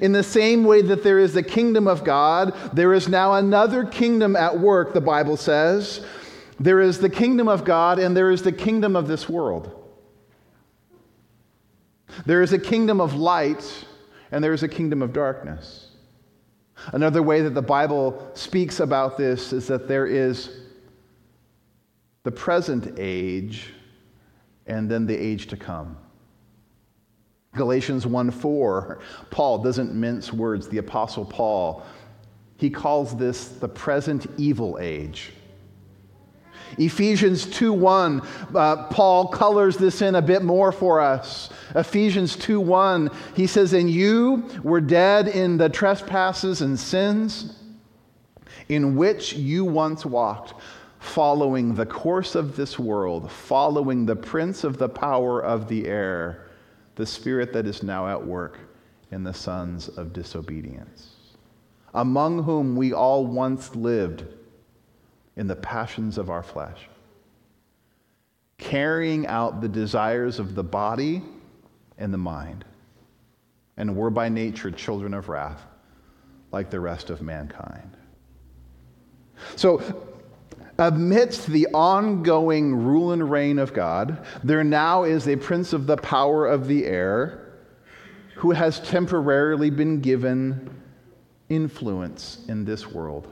In 0.00 0.12
the 0.12 0.22
same 0.22 0.64
way 0.64 0.82
that 0.82 1.02
there 1.02 1.18
is 1.18 1.34
the 1.34 1.42
kingdom 1.42 1.86
of 1.86 2.04
God, 2.04 2.54
there 2.72 2.92
is 2.92 3.08
now 3.08 3.34
another 3.34 3.84
kingdom 3.84 4.36
at 4.36 4.58
work, 4.58 4.94
the 4.94 5.00
Bible 5.00 5.36
says. 5.36 6.04
There 6.60 6.80
is 6.80 6.98
the 6.98 7.10
kingdom 7.10 7.48
of 7.48 7.64
God 7.64 7.98
and 7.98 8.16
there 8.16 8.30
is 8.30 8.42
the 8.42 8.52
kingdom 8.52 8.96
of 8.96 9.08
this 9.08 9.28
world. 9.28 9.80
There 12.26 12.42
is 12.42 12.52
a 12.52 12.58
kingdom 12.58 13.00
of 13.00 13.14
light 13.14 13.86
and 14.30 14.42
there 14.42 14.52
is 14.52 14.62
a 14.62 14.68
kingdom 14.68 15.02
of 15.02 15.12
darkness. 15.12 15.90
Another 16.92 17.22
way 17.22 17.40
that 17.42 17.54
the 17.54 17.62
Bible 17.62 18.30
speaks 18.34 18.80
about 18.80 19.16
this 19.16 19.52
is 19.52 19.66
that 19.68 19.88
there 19.88 20.06
is 20.06 20.60
the 22.24 22.32
present 22.32 22.94
age 22.98 23.72
and 24.66 24.90
then 24.90 25.06
the 25.06 25.16
age 25.16 25.46
to 25.48 25.56
come. 25.56 25.96
Galatians 27.54 28.06
1 28.06 28.30
4, 28.30 28.98
Paul 29.30 29.58
doesn't 29.58 29.94
mince 29.94 30.32
words. 30.32 30.68
The 30.68 30.78
Apostle 30.78 31.24
Paul, 31.24 31.84
he 32.56 32.70
calls 32.70 33.16
this 33.16 33.48
the 33.48 33.68
present 33.68 34.26
evil 34.36 34.78
age. 34.80 35.32
Ephesians 36.78 37.46
2:1, 37.46 38.22
uh, 38.54 38.84
Paul 38.84 39.28
colors 39.28 39.76
this 39.76 40.02
in 40.02 40.14
a 40.14 40.22
bit 40.22 40.42
more 40.42 40.72
for 40.72 41.00
us. 41.00 41.50
Ephesians 41.74 42.36
2:1, 42.36 43.10
he 43.34 43.46
says, 43.46 43.72
"And 43.72 43.88
you 43.88 44.44
were 44.62 44.80
dead 44.80 45.28
in 45.28 45.58
the 45.58 45.68
trespasses 45.68 46.60
and 46.60 46.78
sins 46.78 47.54
in 48.68 48.96
which 48.96 49.34
you 49.34 49.64
once 49.64 50.06
walked, 50.06 50.54
following 50.98 51.74
the 51.74 51.86
course 51.86 52.34
of 52.34 52.56
this 52.56 52.78
world, 52.78 53.30
following 53.30 54.06
the 54.06 54.16
prince 54.16 54.64
of 54.64 54.78
the 54.78 54.88
power 54.88 55.40
of 55.40 55.68
the 55.68 55.86
air, 55.86 56.43
the 56.96 57.06
spirit 57.06 57.52
that 57.52 57.66
is 57.66 57.82
now 57.82 58.08
at 58.08 58.26
work 58.26 58.58
in 59.10 59.24
the 59.24 59.34
sons 59.34 59.88
of 59.88 60.12
disobedience, 60.12 61.14
among 61.94 62.42
whom 62.42 62.76
we 62.76 62.92
all 62.92 63.26
once 63.26 63.74
lived." 63.74 64.24
in 65.36 65.46
the 65.46 65.56
passions 65.56 66.18
of 66.18 66.30
our 66.30 66.42
flesh, 66.42 66.88
carrying 68.58 69.26
out 69.26 69.60
the 69.60 69.68
desires 69.68 70.38
of 70.38 70.54
the 70.54 70.62
body 70.62 71.22
and 71.98 72.12
the 72.12 72.18
mind. 72.18 72.64
And 73.76 73.96
were 73.96 74.10
by 74.10 74.28
nature 74.28 74.70
children 74.70 75.14
of 75.14 75.28
wrath, 75.28 75.60
like 76.52 76.70
the 76.70 76.78
rest 76.78 77.10
of 77.10 77.20
mankind. 77.20 77.96
So, 79.56 79.82
amidst 80.78 81.46
the 81.46 81.66
ongoing 81.72 82.74
rule 82.74 83.12
and 83.12 83.30
reign 83.30 83.58
of 83.58 83.72
God, 83.72 84.24
there 84.42 84.64
now 84.64 85.04
is 85.04 85.28
a 85.28 85.36
prince 85.36 85.72
of 85.72 85.86
the 85.86 85.96
power 85.96 86.46
of 86.46 86.66
the 86.66 86.84
air 86.84 87.52
who 88.36 88.50
has 88.50 88.80
temporarily 88.80 89.70
been 89.70 90.00
given 90.00 90.70
influence 91.48 92.44
in 92.48 92.64
this 92.64 92.90
world 92.90 93.28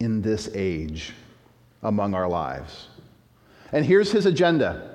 in 0.00 0.20
this 0.20 0.50
age 0.54 1.12
among 1.82 2.14
our 2.14 2.28
lives. 2.28 2.88
And 3.72 3.84
here's 3.84 4.12
his 4.12 4.26
agenda. 4.26 4.90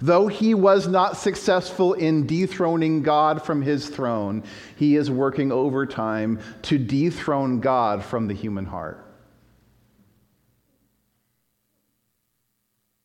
Though 0.00 0.26
he 0.26 0.54
was 0.54 0.88
not 0.88 1.16
successful 1.16 1.94
in 1.94 2.26
dethroning 2.26 3.02
God 3.02 3.42
from 3.42 3.62
his 3.62 3.88
throne, 3.88 4.42
he 4.76 4.96
is 4.96 5.10
working 5.10 5.52
overtime 5.52 6.40
to 6.62 6.78
dethrone 6.78 7.60
God 7.60 8.04
from 8.04 8.26
the 8.26 8.34
human 8.34 8.64
heart. 8.64 9.11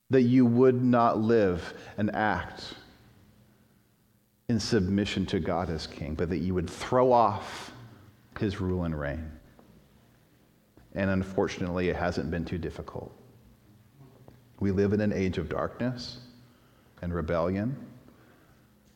That 0.09 0.21
you 0.21 0.45
would 0.45 0.83
not 0.83 1.19
live 1.19 1.73
and 1.97 2.13
act 2.15 2.73
in 4.47 4.59
submission 4.59 5.25
to 5.27 5.39
God 5.39 5.69
as 5.69 5.87
king, 5.87 6.15
but 6.15 6.29
that 6.29 6.37
you 6.37 6.53
would 6.53 6.69
throw 6.69 7.11
off 7.11 7.71
his 8.39 8.61
rule 8.61 8.83
and 8.85 8.97
reign 8.97 9.37
and 10.97 11.11
unfortunately, 11.11 11.89
it 11.89 11.95
hasn't 11.95 12.31
been 12.31 12.43
too 12.43 12.57
difficult. 12.57 13.11
We 14.59 14.71
live 14.71 14.93
in 14.93 14.99
an 14.99 15.13
age 15.13 15.37
of 15.37 15.47
darkness 15.47 16.17
and 17.03 17.13
rebellion, 17.13 17.77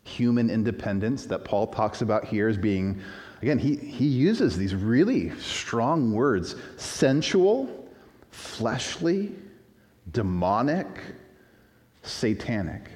human 0.04 0.50
independence 0.50 1.28
that 1.28 1.46
Paul 1.46 1.68
talks 1.68 2.02
about 2.02 2.26
here 2.26 2.50
as 2.50 2.58
being, 2.58 3.00
again, 3.44 3.60
he, 3.60 3.76
he 3.76 4.08
uses 4.08 4.58
these 4.58 4.74
really 4.74 5.30
strong 5.40 6.12
words 6.12 6.56
sensual, 6.78 7.88
fleshly, 8.32 9.36
demonic, 10.10 10.88
satanic. 12.04 12.90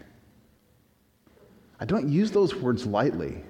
I 1.79 1.85
don't 1.85 2.09
use 2.09 2.31
those 2.31 2.55
words 2.55 2.85
lightly. 2.85 3.43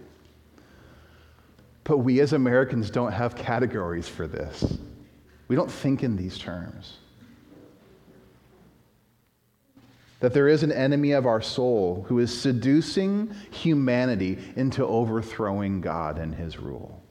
But 1.84 2.00
we 2.00 2.20
as 2.20 2.34
Americans 2.34 2.90
don't 2.90 3.12
have 3.12 3.36
categories 3.36 4.08
for 4.08 4.28
this. 4.28 4.78
We 5.48 5.56
don't 5.56 5.72
think 5.72 6.04
in 6.04 6.16
these 6.18 6.38
terms. 6.38 6.98
That 10.20 10.34
there 10.34 10.48
is 10.48 10.64
an 10.64 10.72
enemy 10.72 11.12
of 11.12 11.28
our 11.28 11.42
soul 11.42 12.04
who 12.08 12.18
is 12.18 12.36
seducing 12.36 13.36
humanity 13.52 14.40
into 14.56 14.84
overthrowing 14.84 15.82
God 15.82 16.18
and 16.18 16.34
his 16.34 16.58
rule. 16.58 17.04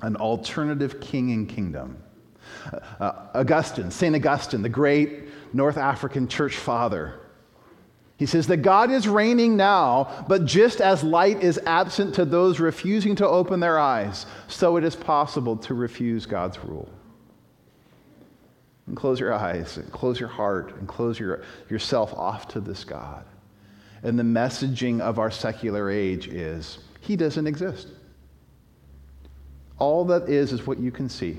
An 0.00 0.16
alternative 0.16 0.98
king 1.00 1.32
and 1.32 1.46
kingdom. 1.46 2.02
Uh, 3.00 3.12
Augustine, 3.34 3.90
St. 3.90 4.14
Augustine, 4.14 4.62
the 4.62 4.68
great 4.68 5.24
North 5.54 5.76
African 5.76 6.28
church 6.28 6.56
father, 6.56 7.20
he 8.16 8.24
says 8.24 8.46
that 8.46 8.58
God 8.58 8.90
is 8.90 9.06
reigning 9.06 9.56
now, 9.56 10.24
but 10.26 10.46
just 10.46 10.80
as 10.80 11.04
light 11.04 11.42
is 11.42 11.60
absent 11.66 12.14
to 12.14 12.24
those 12.24 12.60
refusing 12.60 13.14
to 13.16 13.28
open 13.28 13.60
their 13.60 13.78
eyes, 13.78 14.24
so 14.48 14.78
it 14.78 14.84
is 14.84 14.96
possible 14.96 15.56
to 15.58 15.74
refuse 15.74 16.24
God's 16.24 16.58
rule. 16.60 16.88
And 18.86 18.96
close 18.96 19.20
your 19.20 19.34
eyes, 19.34 19.76
and 19.76 19.90
close 19.92 20.18
your 20.18 20.30
heart, 20.30 20.74
and 20.76 20.88
close 20.88 21.20
your, 21.20 21.42
yourself 21.68 22.14
off 22.14 22.48
to 22.48 22.60
this 22.60 22.84
God. 22.84 23.24
And 24.02 24.18
the 24.18 24.22
messaging 24.22 25.00
of 25.00 25.18
our 25.18 25.30
secular 25.30 25.90
age 25.90 26.28
is 26.28 26.78
He 27.00 27.16
doesn't 27.16 27.46
exist. 27.46 27.88
All 29.78 30.06
that 30.06 30.28
is 30.28 30.52
is 30.52 30.66
what 30.66 30.78
you 30.78 30.90
can 30.90 31.08
see. 31.10 31.38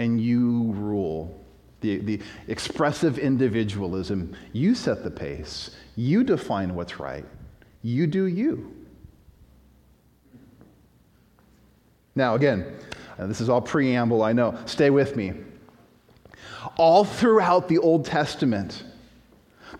And 0.00 0.18
you 0.18 0.72
rule 0.72 1.38
the, 1.82 1.98
the 1.98 2.20
expressive 2.48 3.18
individualism. 3.18 4.34
You 4.54 4.74
set 4.74 5.04
the 5.04 5.10
pace, 5.10 5.76
you 5.94 6.24
define 6.24 6.74
what's 6.74 6.98
right, 6.98 7.26
you 7.82 8.06
do 8.06 8.24
you. 8.24 8.74
Now, 12.14 12.34
again, 12.34 12.78
this 13.18 13.42
is 13.42 13.50
all 13.50 13.60
preamble, 13.60 14.22
I 14.22 14.32
know. 14.32 14.58
Stay 14.64 14.88
with 14.88 15.16
me. 15.16 15.34
All 16.78 17.04
throughout 17.04 17.68
the 17.68 17.76
Old 17.76 18.06
Testament, 18.06 18.84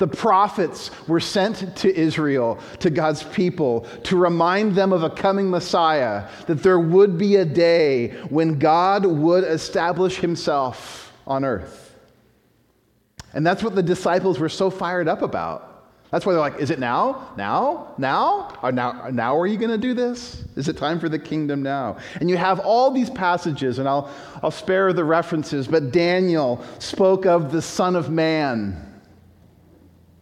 the 0.00 0.08
prophets 0.08 0.90
were 1.06 1.20
sent 1.20 1.76
to 1.76 1.94
Israel, 1.94 2.58
to 2.78 2.88
God's 2.88 3.22
people, 3.22 3.82
to 4.04 4.16
remind 4.16 4.74
them 4.74 4.94
of 4.94 5.02
a 5.02 5.10
coming 5.10 5.50
Messiah, 5.50 6.26
that 6.46 6.62
there 6.62 6.80
would 6.80 7.18
be 7.18 7.36
a 7.36 7.44
day 7.44 8.08
when 8.30 8.58
God 8.58 9.04
would 9.04 9.44
establish 9.44 10.16
himself 10.16 11.12
on 11.26 11.44
earth. 11.44 11.94
And 13.34 13.46
that's 13.46 13.62
what 13.62 13.74
the 13.74 13.82
disciples 13.82 14.38
were 14.38 14.48
so 14.48 14.70
fired 14.70 15.06
up 15.06 15.20
about. 15.20 15.66
That's 16.10 16.24
why 16.24 16.32
they're 16.32 16.40
like, 16.40 16.58
is 16.58 16.70
it 16.70 16.78
now? 16.78 17.32
Now? 17.36 17.94
Now? 17.98 18.58
Now, 18.72 19.10
now 19.10 19.36
are 19.36 19.46
you 19.46 19.58
going 19.58 19.70
to 19.70 19.78
do 19.78 19.92
this? 19.92 20.42
Is 20.56 20.66
it 20.66 20.78
time 20.78 20.98
for 20.98 21.10
the 21.10 21.18
kingdom 21.18 21.62
now? 21.62 21.98
And 22.20 22.30
you 22.30 22.38
have 22.38 22.58
all 22.60 22.90
these 22.90 23.10
passages, 23.10 23.78
and 23.78 23.86
I'll, 23.86 24.10
I'll 24.42 24.50
spare 24.50 24.94
the 24.94 25.04
references, 25.04 25.68
but 25.68 25.92
Daniel 25.92 26.64
spoke 26.78 27.26
of 27.26 27.52
the 27.52 27.60
Son 27.60 27.96
of 27.96 28.08
Man 28.08 28.86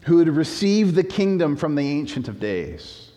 who 0.08 0.18
had 0.18 0.28
received 0.28 0.94
the 0.94 1.04
kingdom 1.04 1.54
from 1.54 1.74
the 1.74 1.86
Ancient 1.86 2.28
of 2.28 2.40
Days. 2.40 3.10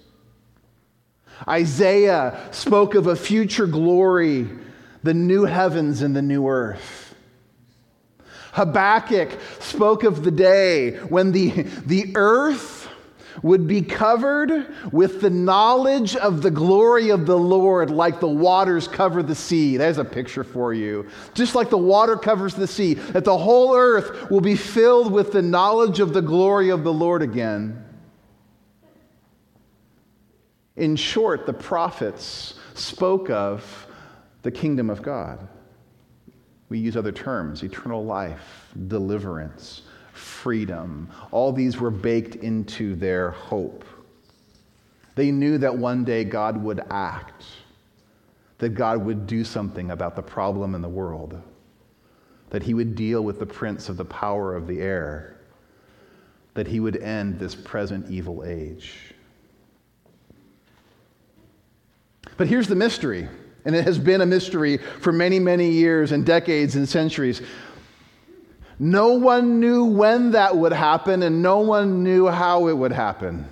Isaiah 1.47 2.49
spoke 2.51 2.95
of 2.95 3.07
a 3.07 3.15
future 3.15 3.65
glory, 3.65 4.47
the 5.01 5.13
new 5.13 5.45
heavens 5.45 6.01
and 6.01 6.13
the 6.15 6.21
new 6.21 6.47
earth. 6.47 7.15
Habakkuk 8.51 9.39
spoke 9.59 10.03
of 10.03 10.23
the 10.23 10.31
day 10.31 10.97
when 10.97 11.31
the, 11.31 11.49
the 11.85 12.11
earth 12.15 12.80
would 13.41 13.67
be 13.67 13.81
covered 13.81 14.73
with 14.91 15.21
the 15.21 15.29
knowledge 15.29 16.15
of 16.15 16.41
the 16.41 16.51
glory 16.51 17.09
of 17.09 17.25
the 17.25 17.37
Lord, 17.37 17.89
like 17.89 18.19
the 18.19 18.27
waters 18.27 18.87
cover 18.87 19.23
the 19.23 19.35
sea. 19.35 19.77
There's 19.77 19.97
a 19.97 20.05
picture 20.05 20.43
for 20.43 20.73
you. 20.73 21.07
Just 21.33 21.55
like 21.55 21.69
the 21.69 21.77
water 21.77 22.15
covers 22.15 22.53
the 22.55 22.67
sea, 22.67 22.95
that 22.95 23.25
the 23.25 23.37
whole 23.37 23.75
earth 23.75 24.29
will 24.29 24.41
be 24.41 24.55
filled 24.55 25.11
with 25.11 25.31
the 25.31 25.41
knowledge 25.41 25.99
of 25.99 26.13
the 26.13 26.21
glory 26.21 26.69
of 26.69 26.83
the 26.83 26.93
Lord 26.93 27.21
again. 27.21 27.85
In 30.75 30.95
short, 30.95 31.45
the 31.45 31.53
prophets 31.53 32.55
spoke 32.73 33.29
of 33.29 33.87
the 34.41 34.51
kingdom 34.51 34.89
of 34.89 35.01
God. 35.01 35.47
We 36.69 36.79
use 36.79 36.95
other 36.95 37.11
terms 37.11 37.63
eternal 37.63 38.05
life, 38.05 38.69
deliverance, 38.87 39.81
freedom. 40.21 41.09
All 41.31 41.51
these 41.51 41.79
were 41.79 41.91
baked 41.91 42.35
into 42.35 42.95
their 42.95 43.31
hope. 43.31 43.83
They 45.15 45.31
knew 45.31 45.57
that 45.57 45.77
one 45.77 46.05
day 46.05 46.23
God 46.23 46.61
would 46.63 46.81
act, 46.89 47.45
that 48.59 48.69
God 48.69 49.03
would 49.03 49.27
do 49.27 49.43
something 49.43 49.91
about 49.91 50.15
the 50.15 50.21
problem 50.21 50.75
in 50.75 50.81
the 50.81 50.89
world, 50.89 51.41
that 52.49 52.63
he 52.63 52.73
would 52.73 52.95
deal 52.95 53.23
with 53.23 53.39
the 53.39 53.45
prince 53.45 53.89
of 53.89 53.97
the 53.97 54.05
power 54.05 54.55
of 54.55 54.67
the 54.67 54.79
air, 54.79 55.37
that 56.53 56.67
he 56.67 56.79
would 56.79 56.97
end 56.97 57.39
this 57.39 57.55
present 57.55 58.09
evil 58.09 58.43
age. 58.45 59.13
But 62.37 62.47
here's 62.47 62.67
the 62.67 62.75
mystery 62.75 63.27
and 63.65 63.75
it 63.75 63.83
has 63.83 63.99
been 63.99 64.21
a 64.21 64.25
mystery 64.25 64.77
for 64.77 65.11
many, 65.11 65.39
many 65.39 65.69
years 65.69 66.11
and 66.11 66.25
decades 66.25 66.75
and 66.75 66.87
centuries. 66.87 67.41
No 68.83 69.09
one 69.09 69.59
knew 69.59 69.85
when 69.85 70.31
that 70.31 70.57
would 70.57 70.73
happen, 70.73 71.21
and 71.21 71.43
no 71.43 71.59
one 71.59 72.01
knew 72.01 72.25
how 72.25 72.67
it 72.67 72.73
would 72.73 72.91
happen. 72.91 73.47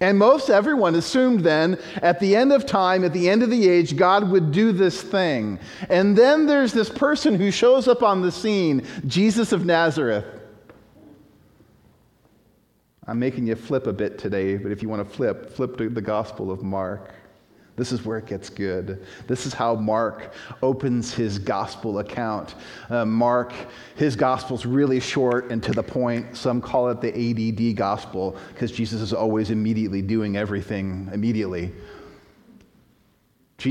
And 0.00 0.16
most 0.16 0.48
everyone 0.48 0.94
assumed 0.94 1.40
then, 1.40 1.78
at 1.96 2.18
the 2.18 2.34
end 2.34 2.50
of 2.54 2.64
time, 2.64 3.04
at 3.04 3.12
the 3.12 3.28
end 3.28 3.42
of 3.42 3.50
the 3.50 3.68
age, 3.68 3.94
God 3.94 4.30
would 4.30 4.52
do 4.52 4.72
this 4.72 5.02
thing. 5.02 5.58
And 5.90 6.16
then 6.16 6.46
there's 6.46 6.72
this 6.72 6.88
person 6.88 7.34
who 7.34 7.50
shows 7.50 7.88
up 7.88 8.02
on 8.02 8.22
the 8.22 8.32
scene, 8.32 8.86
Jesus 9.06 9.52
of 9.52 9.66
Nazareth. 9.66 10.24
I'm 13.06 13.18
making 13.18 13.48
you 13.48 13.54
flip 13.54 13.86
a 13.86 13.92
bit 13.92 14.16
today, 14.16 14.56
but 14.56 14.72
if 14.72 14.82
you 14.82 14.88
want 14.88 15.06
to 15.06 15.14
flip, 15.14 15.50
flip 15.50 15.76
to 15.76 15.90
the 15.90 16.00
Gospel 16.00 16.50
of 16.50 16.62
Mark. 16.62 17.12
This 17.80 17.92
is 17.92 18.04
where 18.04 18.18
it 18.18 18.26
gets 18.26 18.50
good. 18.50 19.06
This 19.26 19.46
is 19.46 19.54
how 19.54 19.74
Mark 19.74 20.34
opens 20.62 21.14
his 21.14 21.38
gospel 21.38 22.00
account. 22.00 22.54
Uh, 22.90 23.06
Mark, 23.06 23.54
his 23.96 24.16
gospel's 24.16 24.66
really 24.66 25.00
short 25.00 25.50
and 25.50 25.62
to 25.62 25.72
the 25.72 25.82
point. 25.82 26.36
Some 26.36 26.60
call 26.60 26.90
it 26.90 27.00
the 27.00 27.08
ADD 27.08 27.76
gospel 27.78 28.36
because 28.48 28.70
Jesus 28.70 29.00
is 29.00 29.14
always 29.14 29.50
immediately 29.50 30.02
doing 30.02 30.36
everything 30.36 31.08
immediately. 31.14 31.72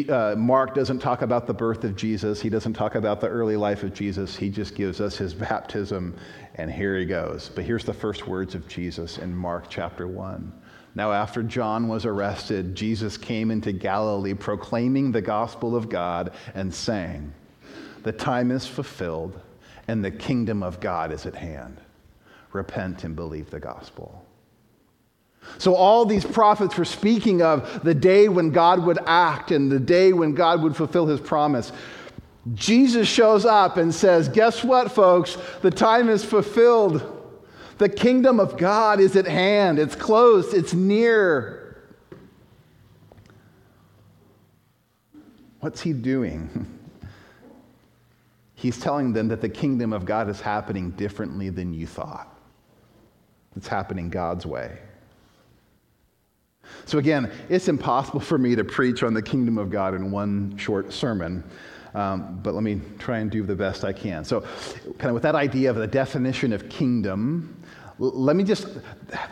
Uh, 0.09 0.33
Mark 0.35 0.73
doesn't 0.73 0.99
talk 0.99 1.21
about 1.21 1.45
the 1.45 1.53
birth 1.53 1.83
of 1.83 1.95
Jesus. 1.95 2.41
He 2.41 2.49
doesn't 2.49 2.73
talk 2.73 2.95
about 2.95 3.21
the 3.21 3.27
early 3.27 3.57
life 3.57 3.83
of 3.83 3.93
Jesus. 3.93 4.35
He 4.35 4.49
just 4.49 4.73
gives 4.73 5.01
us 5.01 5.17
his 5.17 5.35
baptism, 5.35 6.17
and 6.55 6.71
here 6.71 6.97
he 6.97 7.05
goes. 7.05 7.51
But 7.53 7.63
here's 7.63 7.85
the 7.85 7.93
first 7.93 8.27
words 8.27 8.55
of 8.55 8.67
Jesus 8.67 9.19
in 9.19 9.35
Mark 9.35 9.69
chapter 9.69 10.07
1. 10.07 10.58
Now, 10.99 11.13
after 11.13 11.41
John 11.43 11.87
was 11.87 12.05
arrested, 12.05 12.75
Jesus 12.75 13.15
came 13.15 13.51
into 13.51 13.71
Galilee 13.71 14.33
proclaiming 14.33 15.13
the 15.13 15.21
gospel 15.21 15.73
of 15.73 15.87
God 15.87 16.33
and 16.53 16.75
saying, 16.75 17.33
The 18.03 18.11
time 18.11 18.51
is 18.51 18.67
fulfilled 18.67 19.39
and 19.87 20.03
the 20.03 20.11
kingdom 20.11 20.61
of 20.61 20.81
God 20.81 21.13
is 21.13 21.25
at 21.25 21.35
hand. 21.35 21.79
Repent 22.51 23.05
and 23.05 23.15
believe 23.15 23.49
the 23.49 23.61
gospel. 23.61 24.25
So, 25.57 25.73
all 25.73 26.03
these 26.03 26.25
prophets 26.25 26.77
were 26.77 26.83
speaking 26.83 27.41
of 27.41 27.81
the 27.81 27.95
day 27.95 28.27
when 28.27 28.49
God 28.49 28.83
would 28.83 28.99
act 29.05 29.51
and 29.51 29.71
the 29.71 29.79
day 29.79 30.11
when 30.11 30.35
God 30.35 30.61
would 30.61 30.75
fulfill 30.75 31.07
his 31.07 31.21
promise. 31.21 31.71
Jesus 32.55 33.07
shows 33.07 33.45
up 33.45 33.77
and 33.77 33.95
says, 33.95 34.27
Guess 34.27 34.65
what, 34.65 34.91
folks? 34.91 35.37
The 35.61 35.71
time 35.71 36.09
is 36.09 36.25
fulfilled. 36.25 37.18
The 37.79 37.89
kingdom 37.89 38.41
of 38.41 38.57
God 38.57 38.99
is 38.99 39.15
at 39.15 39.25
hand, 39.25 39.79
it's 39.79 39.95
close, 39.95 40.53
it's 40.53 40.73
near. 40.73 41.81
What's 45.61 45.79
he 45.79 45.93
doing? 45.93 46.77
He's 48.53 48.77
telling 48.77 49.13
them 49.13 49.29
that 49.29 49.39
the 49.39 49.47
kingdom 49.47 49.93
of 49.93 50.03
God 50.03 50.29
is 50.29 50.41
happening 50.41 50.91
differently 50.91 51.49
than 51.49 51.73
you 51.73 51.87
thought. 51.87 52.37
It's 53.55 53.69
happening 53.69 54.09
God's 54.09 54.45
way. 54.45 54.77
So, 56.83 56.97
again, 56.97 57.31
it's 57.47 57.69
impossible 57.69 58.19
for 58.19 58.37
me 58.37 58.55
to 58.55 58.65
preach 58.65 59.03
on 59.03 59.13
the 59.13 59.21
kingdom 59.21 59.57
of 59.57 59.69
God 59.69 59.93
in 59.93 60.11
one 60.11 60.57
short 60.57 60.91
sermon. 60.91 61.45
Um, 61.93 62.39
but 62.43 62.53
let 62.53 62.63
me 62.63 62.81
try 62.99 63.19
and 63.19 63.31
do 63.31 63.43
the 63.43 63.55
best 63.55 63.83
I 63.83 63.93
can. 63.93 64.23
So, 64.23 64.41
kind 64.99 65.05
of 65.05 65.13
with 65.13 65.23
that 65.23 65.35
idea 65.35 65.69
of 65.69 65.75
the 65.75 65.87
definition 65.87 66.53
of 66.53 66.69
kingdom, 66.69 67.59
let 67.99 68.35
me 68.35 68.45
just, 68.45 68.67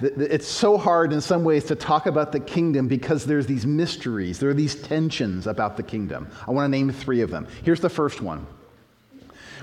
it's 0.02 0.48
so 0.48 0.78
hard 0.78 1.14
in 1.14 1.22
some 1.22 1.46
ways 1.46 1.64
to 1.66 1.76
talk 1.76 2.06
about 2.06 2.34
the 2.34 2.40
kingdom 2.40 2.88
because 2.88 3.26
there's 3.26 3.46
these 3.46 3.66
mysteries, 3.66 4.40
there 4.40 4.50
are 4.50 4.54
these 4.54 4.76
tensions 4.76 5.48
about 5.48 5.78
the 5.78 5.84
kingdom. 5.84 6.28
I 6.48 6.52
want 6.52 6.66
to 6.66 6.70
name 6.70 6.92
three 6.92 7.22
of 7.22 7.30
them. 7.30 7.48
Here's 7.64 7.80
the 7.80 7.90
first 7.90 8.22
one. 8.22 8.46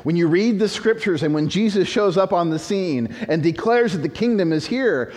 When 0.04 0.16
you 0.16 0.26
read 0.26 0.58
the 0.58 0.68
scriptures 0.68 1.22
and 1.22 1.34
when 1.34 1.48
Jesus 1.48 1.88
shows 1.88 2.16
up 2.16 2.32
on 2.32 2.50
the 2.50 2.58
scene 2.58 3.14
and 3.28 3.42
declares 3.42 3.92
that 3.92 4.02
the 4.02 4.08
kingdom 4.08 4.52
is 4.52 4.66
here, 4.66 5.12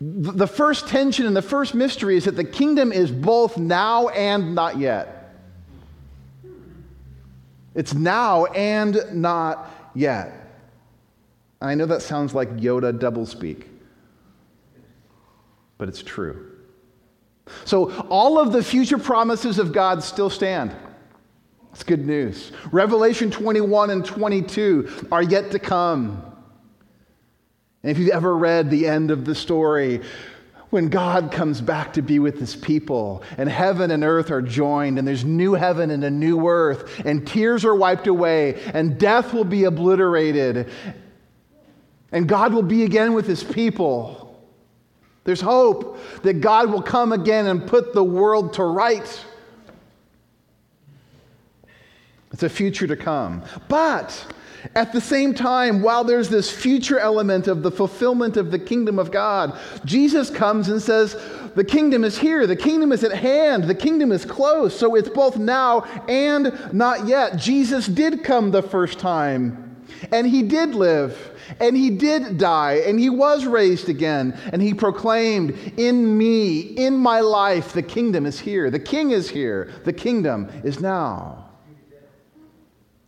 the 0.00 0.46
first 0.46 0.88
tension 0.88 1.26
and 1.26 1.36
the 1.36 1.42
first 1.42 1.74
mystery 1.74 2.16
is 2.16 2.24
that 2.24 2.36
the 2.36 2.44
kingdom 2.44 2.92
is 2.92 3.10
both 3.10 3.58
now 3.58 4.08
and 4.08 4.54
not 4.54 4.78
yet. 4.78 5.19
It's 7.74 7.94
now 7.94 8.46
and 8.46 8.98
not 9.12 9.70
yet. 9.94 10.32
I 11.60 11.74
know 11.74 11.86
that 11.86 12.02
sounds 12.02 12.34
like 12.34 12.56
Yoda 12.56 12.98
doublespeak, 12.98 13.64
but 15.78 15.88
it's 15.88 16.02
true. 16.02 16.46
So, 17.64 17.92
all 18.08 18.38
of 18.38 18.52
the 18.52 18.62
future 18.62 18.98
promises 18.98 19.58
of 19.58 19.72
God 19.72 20.02
still 20.02 20.30
stand. 20.30 20.74
It's 21.72 21.82
good 21.82 22.06
news. 22.06 22.52
Revelation 22.72 23.30
21 23.30 23.90
and 23.90 24.04
22 24.04 25.08
are 25.12 25.22
yet 25.22 25.50
to 25.52 25.58
come. 25.58 26.22
And 27.82 27.90
if 27.90 27.98
you've 27.98 28.10
ever 28.10 28.36
read 28.36 28.70
the 28.70 28.86
end 28.86 29.10
of 29.10 29.24
the 29.24 29.34
story, 29.34 30.00
when 30.70 30.88
God 30.88 31.32
comes 31.32 31.60
back 31.60 31.92
to 31.94 32.02
be 32.02 32.18
with 32.18 32.38
his 32.38 32.56
people, 32.56 33.22
and 33.36 33.48
heaven 33.48 33.90
and 33.90 34.04
earth 34.04 34.30
are 34.30 34.40
joined, 34.40 34.98
and 34.98 35.06
there's 35.06 35.24
new 35.24 35.54
heaven 35.54 35.90
and 35.90 36.02
a 36.04 36.10
new 36.10 36.46
earth, 36.46 37.00
and 37.04 37.26
tears 37.26 37.64
are 37.64 37.74
wiped 37.74 38.06
away, 38.06 38.60
and 38.72 38.98
death 38.98 39.34
will 39.34 39.44
be 39.44 39.64
obliterated, 39.64 40.70
and 42.12 42.28
God 42.28 42.54
will 42.54 42.62
be 42.62 42.84
again 42.84 43.12
with 43.14 43.26
his 43.26 43.42
people. 43.42 44.40
There's 45.24 45.40
hope 45.40 45.98
that 46.22 46.40
God 46.40 46.70
will 46.70 46.82
come 46.82 47.12
again 47.12 47.46
and 47.46 47.66
put 47.66 47.92
the 47.92 48.04
world 48.04 48.54
to 48.54 48.64
right. 48.64 49.24
It's 52.32 52.42
a 52.42 52.48
future 52.48 52.86
to 52.86 52.96
come. 52.96 53.44
But 53.68 54.26
at 54.74 54.92
the 54.92 55.00
same 55.00 55.34
time, 55.34 55.82
while 55.82 56.04
there's 56.04 56.28
this 56.28 56.50
future 56.50 56.98
element 56.98 57.48
of 57.48 57.62
the 57.62 57.70
fulfillment 57.70 58.36
of 58.36 58.50
the 58.50 58.58
kingdom 58.58 58.98
of 58.98 59.10
God, 59.10 59.58
Jesus 59.84 60.30
comes 60.30 60.68
and 60.68 60.80
says, 60.80 61.16
The 61.54 61.64
kingdom 61.64 62.04
is 62.04 62.18
here, 62.18 62.46
the 62.46 62.56
kingdom 62.56 62.92
is 62.92 63.02
at 63.02 63.12
hand, 63.12 63.64
the 63.64 63.74
kingdom 63.74 64.12
is 64.12 64.24
close. 64.24 64.78
So 64.78 64.94
it's 64.94 65.08
both 65.08 65.36
now 65.36 65.82
and 66.08 66.72
not 66.72 67.06
yet. 67.06 67.36
Jesus 67.36 67.86
did 67.86 68.22
come 68.22 68.50
the 68.50 68.62
first 68.62 68.98
time, 68.98 69.76
and 70.12 70.26
he 70.26 70.42
did 70.42 70.74
live. 70.74 71.26
And 71.58 71.76
he 71.76 71.90
did 71.90 72.38
die, 72.38 72.74
and 72.86 72.98
he 72.98 73.10
was 73.10 73.44
raised 73.44 73.88
again, 73.88 74.38
and 74.52 74.62
he 74.62 74.72
proclaimed, 74.72 75.58
In 75.76 76.16
me, 76.16 76.60
in 76.60 76.96
my 76.96 77.18
life, 77.20 77.72
the 77.72 77.82
kingdom 77.82 78.24
is 78.24 78.38
here. 78.38 78.70
The 78.70 78.78
king 78.78 79.10
is 79.10 79.28
here. 79.28 79.68
The 79.84 79.92
kingdom 79.92 80.48
is 80.62 80.78
now. 80.78 81.39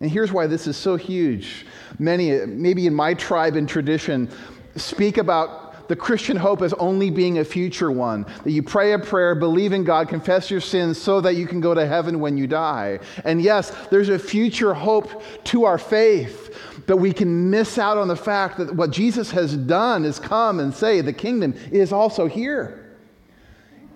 And 0.02 0.10
here's 0.10 0.32
why 0.32 0.48
this 0.48 0.66
is 0.66 0.76
so 0.76 0.96
huge. 0.96 1.64
Many, 2.00 2.44
maybe 2.44 2.88
in 2.88 2.94
my 2.94 3.14
tribe 3.14 3.54
and 3.54 3.68
tradition, 3.68 4.28
speak 4.74 5.16
about 5.16 5.86
the 5.86 5.94
Christian 5.94 6.36
hope 6.36 6.60
as 6.60 6.72
only 6.72 7.08
being 7.08 7.38
a 7.38 7.44
future 7.44 7.92
one. 7.92 8.26
That 8.42 8.50
you 8.50 8.64
pray 8.64 8.94
a 8.94 8.98
prayer, 8.98 9.36
believe 9.36 9.72
in 9.72 9.84
God, 9.84 10.08
confess 10.08 10.50
your 10.50 10.60
sins 10.60 11.00
so 11.00 11.20
that 11.20 11.36
you 11.36 11.46
can 11.46 11.60
go 11.60 11.72
to 11.72 11.86
heaven 11.86 12.18
when 12.18 12.36
you 12.36 12.48
die. 12.48 12.98
And 13.24 13.40
yes, 13.40 13.70
there's 13.90 14.08
a 14.08 14.18
future 14.18 14.74
hope 14.74 15.22
to 15.44 15.64
our 15.64 15.78
faith. 15.78 16.58
But 16.88 16.96
we 16.96 17.12
can 17.12 17.48
miss 17.48 17.78
out 17.78 17.96
on 17.96 18.08
the 18.08 18.16
fact 18.16 18.58
that 18.58 18.74
what 18.74 18.90
Jesus 18.90 19.30
has 19.30 19.56
done 19.56 20.04
is 20.04 20.18
come 20.18 20.58
and 20.58 20.74
say 20.74 21.00
the 21.00 21.12
kingdom 21.12 21.54
is 21.70 21.92
also 21.92 22.26
here. 22.26 22.96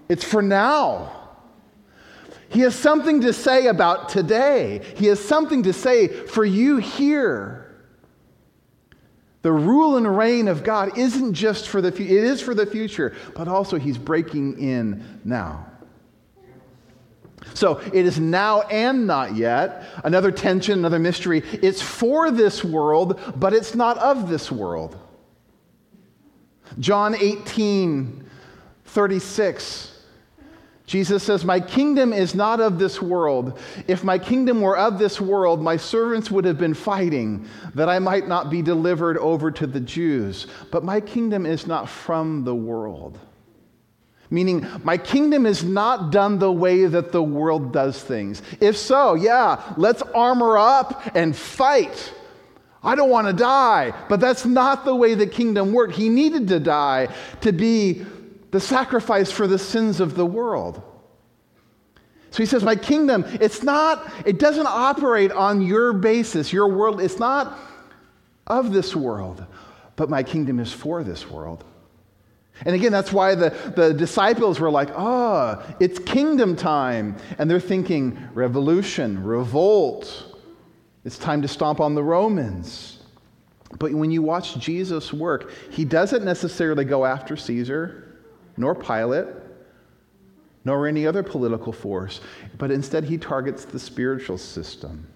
It's 0.08 0.22
for 0.22 0.40
now. 0.40 1.25
He 2.48 2.60
has 2.60 2.74
something 2.74 3.22
to 3.22 3.32
say 3.32 3.66
about 3.66 4.08
today. 4.08 4.82
He 4.96 5.06
has 5.06 5.22
something 5.22 5.64
to 5.64 5.72
say 5.72 6.08
for 6.08 6.44
you 6.44 6.78
here. 6.78 7.62
The 9.42 9.52
rule 9.52 9.96
and 9.96 10.16
reign 10.16 10.48
of 10.48 10.64
God 10.64 10.98
isn't 10.98 11.34
just 11.34 11.68
for 11.68 11.80
the 11.80 11.92
future, 11.92 12.16
it 12.16 12.24
is 12.24 12.40
for 12.40 12.54
the 12.54 12.66
future, 12.66 13.14
but 13.34 13.46
also 13.46 13.78
He's 13.78 13.98
breaking 13.98 14.58
in 14.58 15.20
now. 15.24 15.66
So 17.54 17.78
it 17.78 18.06
is 18.06 18.18
now 18.18 18.62
and 18.62 19.06
not 19.06 19.36
yet. 19.36 19.84
Another 20.04 20.30
tension, 20.30 20.78
another 20.80 20.98
mystery. 20.98 21.42
It's 21.62 21.80
for 21.80 22.30
this 22.30 22.64
world, 22.64 23.20
but 23.36 23.52
it's 23.52 23.74
not 23.74 23.98
of 23.98 24.28
this 24.28 24.50
world. 24.50 24.98
John 26.78 27.14
18, 27.14 28.28
36. 28.84 29.95
Jesus 30.86 31.24
says, 31.24 31.44
My 31.44 31.58
kingdom 31.58 32.12
is 32.12 32.34
not 32.34 32.60
of 32.60 32.78
this 32.78 33.02
world. 33.02 33.58
If 33.88 34.04
my 34.04 34.18
kingdom 34.18 34.60
were 34.60 34.78
of 34.78 34.98
this 34.98 35.20
world, 35.20 35.60
my 35.60 35.76
servants 35.76 36.30
would 36.30 36.44
have 36.44 36.58
been 36.58 36.74
fighting 36.74 37.48
that 37.74 37.88
I 37.88 37.98
might 37.98 38.28
not 38.28 38.50
be 38.50 38.62
delivered 38.62 39.18
over 39.18 39.50
to 39.50 39.66
the 39.66 39.80
Jews. 39.80 40.46
But 40.70 40.84
my 40.84 41.00
kingdom 41.00 41.44
is 41.44 41.66
not 41.66 41.88
from 41.88 42.44
the 42.44 42.54
world. 42.54 43.18
Meaning, 44.30 44.66
my 44.82 44.96
kingdom 44.96 45.44
is 45.44 45.64
not 45.64 46.10
done 46.10 46.38
the 46.38 46.50
way 46.50 46.86
that 46.86 47.12
the 47.12 47.22
world 47.22 47.72
does 47.72 48.02
things. 48.02 48.42
If 48.60 48.76
so, 48.76 49.14
yeah, 49.14 49.74
let's 49.76 50.02
armor 50.02 50.56
up 50.58 51.14
and 51.16 51.34
fight. 51.34 52.12
I 52.82 52.94
don't 52.94 53.10
want 53.10 53.26
to 53.26 53.32
die, 53.32 53.92
but 54.08 54.20
that's 54.20 54.44
not 54.44 54.84
the 54.84 54.94
way 54.94 55.14
the 55.14 55.26
kingdom 55.26 55.72
worked. 55.72 55.94
He 55.94 56.08
needed 56.08 56.46
to 56.48 56.60
die 56.60 57.08
to 57.40 57.52
be 57.52 58.04
the 58.50 58.60
sacrifice 58.60 59.30
for 59.30 59.46
the 59.46 59.58
sins 59.58 60.00
of 60.00 60.14
the 60.14 60.26
world. 60.26 60.82
So 62.30 62.42
he 62.42 62.46
says, 62.46 62.62
My 62.62 62.76
kingdom, 62.76 63.24
it's 63.40 63.62
not, 63.62 64.12
it 64.24 64.38
doesn't 64.38 64.66
operate 64.66 65.32
on 65.32 65.62
your 65.62 65.92
basis, 65.92 66.52
your 66.52 66.68
world. 66.68 67.00
It's 67.00 67.18
not 67.18 67.58
of 68.46 68.72
this 68.72 68.94
world, 68.94 69.44
but 69.96 70.10
my 70.10 70.22
kingdom 70.22 70.60
is 70.60 70.72
for 70.72 71.02
this 71.02 71.30
world. 71.30 71.64
And 72.64 72.74
again, 72.74 72.92
that's 72.92 73.12
why 73.12 73.34
the, 73.34 73.50
the 73.76 73.92
disciples 73.92 74.58
were 74.58 74.70
like, 74.70 74.88
oh, 74.96 75.62
it's 75.78 75.98
kingdom 75.98 76.56
time. 76.56 77.16
And 77.38 77.50
they're 77.50 77.60
thinking 77.60 78.18
revolution, 78.32 79.22
revolt. 79.22 80.38
It's 81.04 81.18
time 81.18 81.42
to 81.42 81.48
stomp 81.48 81.80
on 81.80 81.94
the 81.94 82.02
Romans. 82.02 82.98
But 83.78 83.92
when 83.92 84.10
you 84.10 84.22
watch 84.22 84.58
Jesus 84.58 85.12
work, 85.12 85.52
he 85.70 85.84
doesn't 85.84 86.24
necessarily 86.24 86.84
go 86.84 87.04
after 87.04 87.36
Caesar, 87.36 88.05
nor 88.56 88.74
Pilate, 88.74 89.26
nor 90.64 90.86
any 90.86 91.06
other 91.06 91.22
political 91.22 91.72
force, 91.72 92.20
but 92.58 92.70
instead 92.70 93.04
he 93.04 93.18
targets 93.18 93.64
the 93.64 93.78
spiritual 93.78 94.38
system. 94.38 95.06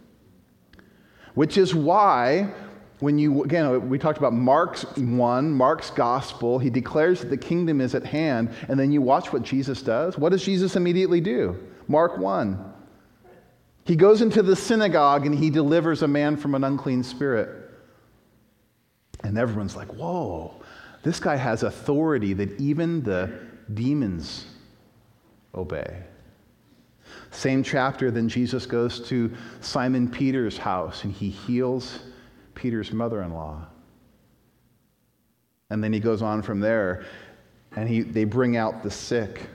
Which 1.34 1.58
is 1.58 1.74
why 1.74 2.52
when 3.00 3.18
you, 3.18 3.42
again, 3.44 3.88
we 3.88 3.98
talked 3.98 4.18
about 4.18 4.34
Mark's 4.34 4.82
1, 4.96 5.50
Mark's 5.52 5.90
gospel, 5.90 6.58
he 6.58 6.70
declares 6.70 7.20
that 7.20 7.30
the 7.30 7.36
kingdom 7.36 7.80
is 7.80 7.94
at 7.94 8.04
hand, 8.04 8.50
and 8.68 8.78
then 8.78 8.92
you 8.92 9.00
watch 9.00 9.32
what 9.32 9.42
Jesus 9.42 9.82
does. 9.82 10.18
What 10.18 10.32
does 10.32 10.44
Jesus 10.44 10.76
immediately 10.76 11.20
do? 11.20 11.56
Mark 11.88 12.18
1. 12.18 12.72
He 13.84 13.96
goes 13.96 14.22
into 14.22 14.42
the 14.42 14.54
synagogue 14.54 15.26
and 15.26 15.34
he 15.34 15.50
delivers 15.50 16.02
a 16.02 16.08
man 16.08 16.36
from 16.36 16.54
an 16.54 16.62
unclean 16.62 17.02
spirit. 17.02 17.70
And 19.24 19.36
everyone's 19.36 19.74
like, 19.74 19.88
whoa, 19.88 20.59
this 21.02 21.20
guy 21.20 21.36
has 21.36 21.62
authority 21.62 22.32
that 22.34 22.60
even 22.60 23.02
the 23.02 23.30
demons 23.72 24.46
obey. 25.54 26.02
Same 27.30 27.62
chapter, 27.62 28.10
then 28.10 28.28
Jesus 28.28 28.66
goes 28.66 29.00
to 29.08 29.34
Simon 29.60 30.08
Peter's 30.08 30.58
house 30.58 31.04
and 31.04 31.12
he 31.12 31.30
heals 31.30 32.00
Peter's 32.54 32.92
mother 32.92 33.22
in 33.22 33.32
law. 33.32 33.66
And 35.70 35.82
then 35.82 35.92
he 35.92 36.00
goes 36.00 36.20
on 36.20 36.42
from 36.42 36.58
there, 36.58 37.04
and 37.76 37.88
he, 37.88 38.00
they 38.02 38.24
bring 38.24 38.56
out 38.56 38.82
the 38.82 38.90
sick 38.90 39.48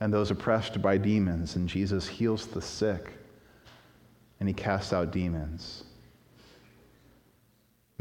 and 0.00 0.12
those 0.12 0.30
oppressed 0.30 0.82
by 0.82 0.96
demons, 0.96 1.54
and 1.54 1.68
Jesus 1.68 2.08
heals 2.08 2.46
the 2.46 2.62
sick, 2.62 3.12
and 4.40 4.48
he 4.48 4.54
casts 4.54 4.92
out 4.92 5.12
demons. 5.12 5.84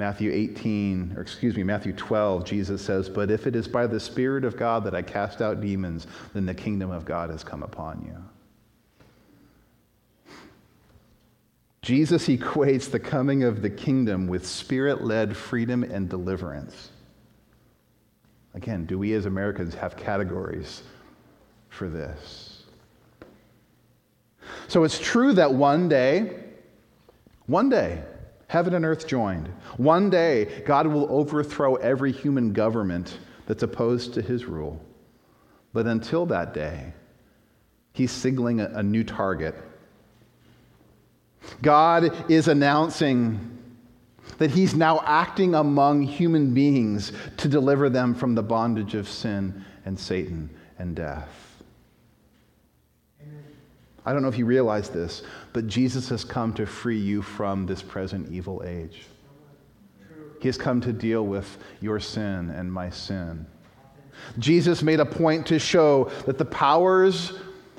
Matthew 0.02 0.32
18, 0.32 1.14
or 1.16 1.22
excuse 1.22 1.56
me, 1.56 1.62
Matthew 1.62 1.94
12, 1.94 2.44
Jesus 2.44 2.84
says, 2.84 3.08
But 3.08 3.30
if 3.30 3.46
it 3.46 3.56
is 3.56 3.68
by 3.68 3.86
the 3.86 4.00
Spirit 4.00 4.44
of 4.44 4.58
God 4.58 4.84
that 4.86 4.96
I 4.96 5.04
cast 5.04 5.44
out 5.44 5.62
demons, 5.62 6.08
then 6.34 6.48
the 6.48 6.56
kingdom 6.56 6.90
of 6.90 7.06
God 7.06 7.30
has 7.30 7.44
come 7.44 7.62
upon 7.62 8.04
you. 8.08 8.18
Jesus 11.84 12.28
equates 12.30 12.90
the 12.90 13.00
coming 13.00 13.44
of 13.44 13.62
the 13.62 13.70
kingdom 13.70 14.26
with 14.26 14.44
spirit 14.44 15.04
led 15.04 15.38
freedom 15.38 15.84
and 15.84 16.10
deliverance. 16.10 16.90
Again, 18.56 18.88
do 18.88 18.98
we 18.98 19.14
as 19.14 19.28
Americans 19.28 19.76
have 19.76 19.96
categories 19.96 20.82
for 21.70 21.88
this? 21.88 22.64
So 24.68 24.84
it's 24.84 24.98
true 24.98 25.34
that 25.34 25.54
one 25.54 25.88
day, 25.88 26.40
one 27.46 27.70
day, 27.70 28.02
heaven 28.52 28.74
and 28.74 28.84
earth 28.86 29.08
joined. 29.08 29.48
One 29.78 30.10
day, 30.10 30.62
God 30.66 30.86
will 30.86 31.08
overthrow 31.10 31.76
every 31.76 32.12
human 32.12 32.52
government 32.52 33.18
that's 33.48 33.64
opposed 33.64 34.14
to 34.16 34.22
his 34.22 34.46
rule. 34.46 34.80
But 35.74 35.88
until 35.88 36.26
that 36.26 36.54
day, 36.54 36.94
he's 37.94 38.12
signaling 38.12 38.60
a, 38.60 38.66
a 38.76 38.84
new 38.84 39.04
target 39.04 39.56
God 41.62 42.30
is 42.30 42.48
announcing 42.48 43.58
that 44.38 44.52
He's 44.52 44.76
now 44.76 45.02
acting 45.06 45.56
among 45.56 46.04
human 46.04 46.54
beings 46.54 47.12
to 47.38 47.48
deliver 47.48 47.90
them 47.90 48.14
from 48.14 48.36
the 48.36 48.44
bondage 48.44 48.96
of 48.96 49.10
sin 49.10 49.66
and 49.86 50.00
Satan 50.00 50.50
and 50.78 50.96
death. 50.96 51.41
I 54.06 54.14
don't 54.14 54.22
know 54.22 54.28
if 54.28 54.38
you 54.38 54.46
realize 54.46 54.90
this, 54.90 55.24
but 55.54 55.68
Jesus 55.68 56.10
has 56.10 56.24
come 56.24 56.54
to 56.56 56.66
free 56.66 56.98
you 56.98 57.22
from 57.22 57.66
this 57.66 57.82
present 57.82 58.32
evil 58.32 58.64
age. 58.66 59.04
He 60.40 60.48
has 60.48 60.58
come 60.58 60.82
to 60.82 60.92
deal 60.92 61.26
with 61.26 61.58
your 61.82 62.00
sin 62.00 62.50
and 62.50 62.72
my 62.72 62.90
sin. 62.90 63.46
Jesus 64.40 64.82
made 64.82 65.00
a 65.00 65.06
point 65.06 65.46
to 65.48 65.60
show 65.60 66.12
that 66.26 66.40
the 66.40 66.46
powers 66.46 67.34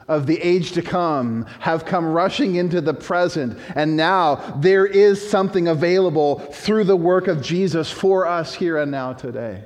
of 0.06 0.26
the 0.26 0.40
age 0.40 0.72
to 0.72 0.82
come 0.82 1.44
have 1.60 1.84
come 1.84 2.04
rushing 2.06 2.56
into 2.56 2.80
the 2.80 2.94
present, 2.94 3.58
and 3.74 3.96
now 3.96 4.36
there 4.60 4.86
is 4.86 5.28
something 5.28 5.68
available 5.68 6.38
through 6.38 6.84
the 6.84 6.96
work 6.96 7.26
of 7.28 7.42
Jesus 7.42 7.90
for 7.90 8.26
us 8.26 8.54
here 8.54 8.78
and 8.78 8.90
now 8.90 9.12
today. 9.12 9.62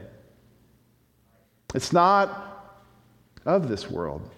It's 1.74 1.92
not 1.92 2.74
of 3.44 3.68
this 3.68 3.90
world, 3.90 4.28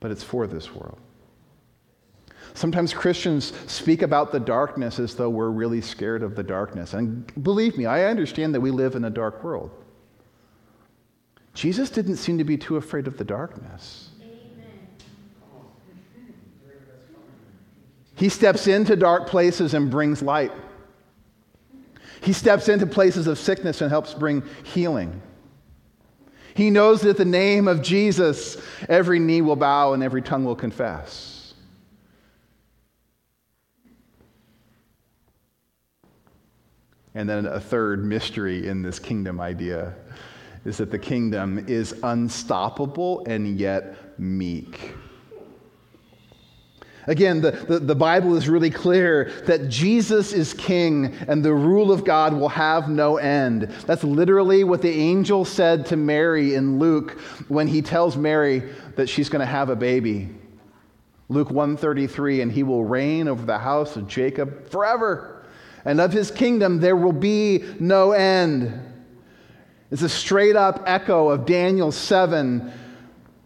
but 0.00 0.10
it's 0.10 0.24
for 0.24 0.46
this 0.46 0.74
world. 0.74 0.98
Sometimes 2.56 2.94
Christians 2.94 3.52
speak 3.66 4.00
about 4.00 4.32
the 4.32 4.40
darkness 4.40 4.98
as 4.98 5.14
though 5.14 5.28
we're 5.28 5.50
really 5.50 5.82
scared 5.82 6.22
of 6.22 6.34
the 6.34 6.42
darkness. 6.42 6.94
And 6.94 7.30
believe 7.44 7.76
me, 7.76 7.84
I 7.84 8.04
understand 8.04 8.54
that 8.54 8.62
we 8.62 8.70
live 8.70 8.94
in 8.94 9.04
a 9.04 9.10
dark 9.10 9.44
world. 9.44 9.70
Jesus 11.52 11.90
didn't 11.90 12.16
seem 12.16 12.38
to 12.38 12.44
be 12.44 12.56
too 12.56 12.76
afraid 12.76 13.06
of 13.06 13.18
the 13.18 13.24
darkness. 13.24 14.08
He 18.14 18.30
steps 18.30 18.66
into 18.66 18.96
dark 18.96 19.26
places 19.26 19.74
and 19.74 19.90
brings 19.90 20.22
light. 20.22 20.52
He 22.22 22.32
steps 22.32 22.70
into 22.70 22.86
places 22.86 23.26
of 23.26 23.38
sickness 23.38 23.82
and 23.82 23.90
helps 23.90 24.14
bring 24.14 24.42
healing. 24.64 25.20
He 26.54 26.70
knows 26.70 27.02
that 27.02 27.18
the 27.18 27.26
name 27.26 27.68
of 27.68 27.82
Jesus, 27.82 28.56
every 28.88 29.18
knee 29.18 29.42
will 29.42 29.56
bow 29.56 29.92
and 29.92 30.02
every 30.02 30.22
tongue 30.22 30.46
will 30.46 30.56
confess. 30.56 31.35
And 37.16 37.26
then 37.26 37.46
a 37.46 37.58
third 37.58 38.04
mystery 38.04 38.68
in 38.68 38.82
this 38.82 38.98
kingdom 38.98 39.40
idea 39.40 39.94
is 40.66 40.76
that 40.76 40.90
the 40.90 40.98
kingdom 40.98 41.64
is 41.66 41.94
unstoppable 42.02 43.24
and 43.24 43.58
yet 43.58 44.20
meek. 44.20 44.92
Again, 47.06 47.40
the, 47.40 47.52
the, 47.52 47.78
the, 47.78 47.94
Bible 47.94 48.36
is 48.36 48.50
really 48.50 48.68
clear 48.68 49.32
that 49.46 49.70
Jesus 49.70 50.34
is 50.34 50.52
king 50.52 51.14
and 51.26 51.42
the 51.42 51.54
rule 51.54 51.90
of 51.90 52.04
God 52.04 52.34
will 52.34 52.50
have 52.50 52.90
no 52.90 53.16
end. 53.16 53.62
That's 53.86 54.04
literally 54.04 54.64
what 54.64 54.82
the 54.82 54.90
angel 54.90 55.46
said 55.46 55.86
to 55.86 55.96
Mary 55.96 56.54
in 56.54 56.78
Luke 56.78 57.12
when 57.48 57.66
he 57.66 57.80
tells 57.80 58.18
Mary 58.18 58.62
that 58.96 59.08
she's 59.08 59.30
going 59.30 59.40
to 59.40 59.46
have 59.46 59.70
a 59.70 59.76
baby. 59.76 60.28
Luke 61.30 61.50
133 61.50 62.42
and 62.42 62.52
he 62.52 62.62
will 62.62 62.84
reign 62.84 63.26
over 63.26 63.46
the 63.46 63.58
house 63.58 63.96
of 63.96 64.06
Jacob 64.06 64.68
forever 64.68 65.35
and 65.86 66.00
of 66.00 66.12
his 66.12 66.30
kingdom 66.30 66.80
there 66.80 66.96
will 66.96 67.12
be 67.12 67.64
no 67.80 68.12
end. 68.12 68.78
It's 69.90 70.02
a 70.02 70.08
straight 70.08 70.56
up 70.56 70.82
echo 70.84 71.30
of 71.30 71.46
Daniel 71.46 71.92
7 71.92 72.70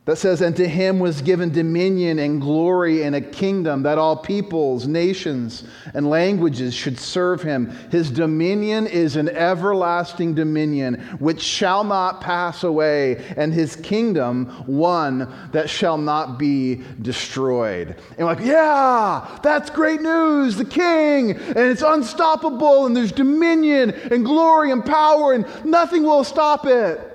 that 0.07 0.17
says, 0.17 0.41
And 0.41 0.57
to 0.57 0.67
him 0.67 0.99
was 0.99 1.21
given 1.21 1.53
dominion 1.53 2.19
and 2.19 2.41
glory 2.41 3.03
and 3.03 3.15
a 3.15 3.21
kingdom 3.21 3.83
that 3.83 3.99
all 3.99 4.17
peoples, 4.17 4.87
nations, 4.87 5.65
and 5.93 6.09
languages 6.09 6.73
should 6.73 6.99
serve 6.99 7.43
him. 7.43 7.71
His 7.91 8.11
dominion 8.11 8.87
is 8.87 9.17
an 9.17 9.29
everlasting 9.29 10.35
dominion 10.35 10.95
which 11.19 11.43
shall 11.43 11.85
not 11.85 12.23
pass 12.23 12.65
away, 12.65 13.23
and 13.37 13.53
his 13.53 13.77
kingdom 13.77 14.47
one 14.67 15.33
that 15.53 15.69
shall 15.69 15.99
not 15.99 16.39
be 16.39 16.83
destroyed. 17.03 17.95
And 18.17 18.27
like, 18.27 18.41
yeah, 18.41 19.39
that's 19.43 19.69
great 19.69 20.01
news. 20.01 20.57
The 20.57 20.65
king, 20.65 21.33
and 21.33 21.59
it's 21.59 21.83
unstoppable, 21.83 22.87
and 22.87 22.97
there's 22.97 23.13
dominion 23.13 23.91
and 23.91 24.25
glory 24.25 24.71
and 24.71 24.83
power, 24.85 25.35
and 25.35 25.47
nothing 25.65 26.05
will 26.05 26.25
stop 26.25 26.65
it. 26.65 27.10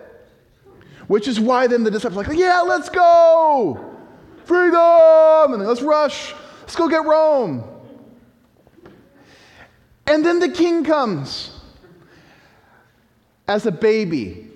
Which 1.07 1.27
is 1.27 1.39
why 1.39 1.67
then 1.67 1.83
the 1.83 1.91
disciples 1.91 2.25
are 2.25 2.29
like, 2.29 2.37
yeah, 2.37 2.61
let's 2.61 2.89
go! 2.89 3.95
Freedom! 4.45 5.53
And 5.53 5.67
let's 5.67 5.81
rush. 5.81 6.33
Let's 6.61 6.75
go 6.75 6.87
get 6.87 7.05
Rome. 7.05 7.63
And 10.07 10.25
then 10.25 10.39
the 10.39 10.49
king 10.49 10.83
comes 10.83 11.51
as 13.47 13.65
a 13.65 13.71
baby. 13.71 14.49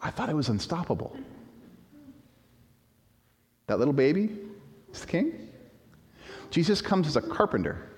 I 0.00 0.10
thought 0.10 0.28
it 0.28 0.36
was 0.36 0.50
unstoppable. 0.50 1.16
That 3.66 3.78
little 3.78 3.94
baby 3.94 4.36
is 4.92 5.00
the 5.00 5.06
king. 5.06 5.48
Jesus 6.50 6.82
comes 6.82 7.06
as 7.06 7.16
a 7.16 7.22
carpenter. 7.22 7.93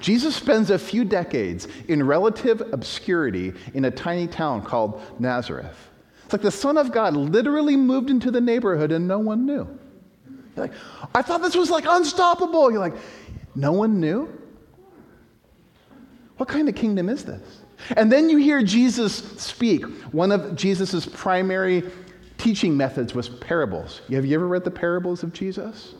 Jesus 0.00 0.36
spends 0.36 0.70
a 0.70 0.78
few 0.78 1.04
decades 1.04 1.68
in 1.88 2.04
relative 2.04 2.60
obscurity 2.72 3.52
in 3.74 3.84
a 3.86 3.90
tiny 3.90 4.26
town 4.26 4.62
called 4.62 5.00
Nazareth. 5.18 5.88
It's 6.24 6.32
like 6.32 6.42
the 6.42 6.50
Son 6.50 6.76
of 6.78 6.92
God 6.92 7.16
literally 7.16 7.76
moved 7.76 8.10
into 8.10 8.30
the 8.30 8.40
neighborhood 8.40 8.92
and 8.92 9.06
no 9.06 9.18
one 9.18 9.46
knew. 9.46 9.66
You're 10.56 10.66
like, 10.66 10.72
I 11.14 11.22
thought 11.22 11.42
this 11.42 11.56
was 11.56 11.70
like 11.70 11.84
unstoppable. 11.86 12.70
You're 12.70 12.80
like, 12.80 12.96
no 13.54 13.72
one 13.72 14.00
knew? 14.00 14.28
What 16.36 16.48
kind 16.48 16.68
of 16.68 16.74
kingdom 16.74 17.08
is 17.08 17.24
this? 17.24 17.60
And 17.96 18.10
then 18.10 18.28
you 18.28 18.38
hear 18.38 18.62
Jesus 18.62 19.14
speak. 19.40 19.84
One 20.12 20.32
of 20.32 20.56
Jesus' 20.56 21.06
primary 21.06 21.84
teaching 22.38 22.76
methods 22.76 23.14
was 23.14 23.28
parables. 23.28 24.00
Have 24.10 24.26
you 24.26 24.34
ever 24.34 24.48
read 24.48 24.64
the 24.64 24.70
parables 24.70 25.22
of 25.22 25.32
Jesus? 25.32 25.94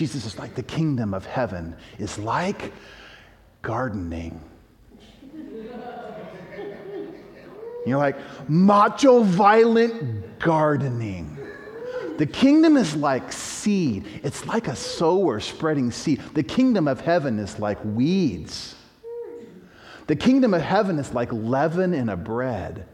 Jesus 0.00 0.24
is 0.24 0.38
like 0.38 0.54
the 0.54 0.62
kingdom 0.62 1.12
of 1.12 1.26
heaven 1.26 1.76
is 1.98 2.18
like 2.18 2.72
gardening. 3.60 4.40
You're 7.84 7.98
like 7.98 8.16
macho, 8.48 9.22
violent 9.22 10.38
gardening. 10.38 11.36
The 12.16 12.24
kingdom 12.24 12.78
is 12.78 12.96
like 12.96 13.30
seed. 13.30 14.06
It's 14.22 14.46
like 14.46 14.68
a 14.68 14.74
sower 14.74 15.38
spreading 15.38 15.90
seed. 15.90 16.22
The 16.32 16.44
kingdom 16.44 16.88
of 16.88 17.02
heaven 17.02 17.38
is 17.38 17.58
like 17.58 17.76
weeds. 17.84 18.76
The 20.06 20.16
kingdom 20.16 20.54
of 20.54 20.62
heaven 20.62 20.98
is 20.98 21.12
like 21.12 21.30
leaven 21.30 21.92
in 21.92 22.08
a 22.08 22.16
bread. 22.16 22.86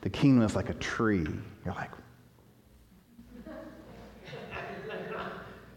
The 0.00 0.08
kingdom 0.08 0.44
is 0.44 0.56
like 0.56 0.70
a 0.70 0.74
tree. 0.74 1.26
You're 1.66 1.74
like, 1.74 1.90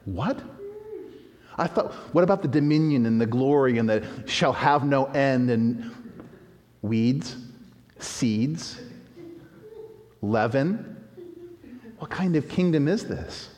what? 0.06 0.42
I 1.58 1.68
thought, 1.68 1.94
what 2.14 2.24
about 2.24 2.42
the 2.42 2.48
dominion 2.48 3.06
and 3.06 3.20
the 3.20 3.26
glory 3.26 3.78
and 3.78 3.90
the 3.90 4.06
shall 4.26 4.54
have 4.54 4.86
no 4.86 5.06
end 5.06 5.50
and 5.50 5.92
weeds, 6.82 7.38
seeds, 8.00 8.82
leaven? 10.22 10.96
What 12.00 12.12
kind 12.12 12.36
of 12.36 12.50
kingdom 12.50 12.88
is 12.88 13.06
this? 13.06 13.50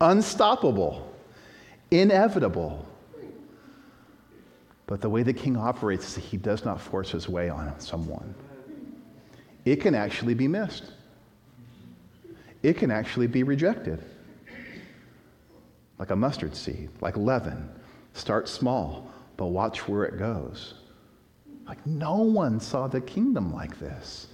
Unstoppable, 0.00 1.12
inevitable. 1.90 2.86
But 4.86 5.00
the 5.00 5.08
way 5.08 5.22
the 5.22 5.32
king 5.32 5.56
operates 5.56 6.08
is 6.08 6.14
that 6.16 6.24
he 6.24 6.36
does 6.36 6.64
not 6.64 6.80
force 6.80 7.10
his 7.10 7.28
way 7.28 7.48
on 7.48 7.78
someone. 7.78 8.34
It 9.64 9.76
can 9.76 9.94
actually 9.94 10.34
be 10.34 10.48
missed, 10.48 10.92
it 12.62 12.76
can 12.76 12.90
actually 12.90 13.26
be 13.26 13.42
rejected. 13.42 14.04
Like 16.00 16.10
a 16.10 16.16
mustard 16.16 16.56
seed, 16.56 16.88
like 17.02 17.18
leaven. 17.18 17.68
Start 18.14 18.48
small, 18.48 19.12
but 19.36 19.48
watch 19.48 19.86
where 19.86 20.04
it 20.04 20.18
goes. 20.18 20.74
Like 21.68 21.86
no 21.86 22.16
one 22.16 22.58
saw 22.58 22.88
the 22.88 23.02
kingdom 23.02 23.52
like 23.52 23.78
this. 23.78 24.26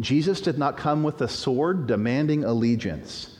Jesus 0.00 0.40
did 0.40 0.58
not 0.58 0.76
come 0.76 1.04
with 1.04 1.20
a 1.22 1.28
sword 1.28 1.86
demanding 1.86 2.42
allegiance, 2.42 3.38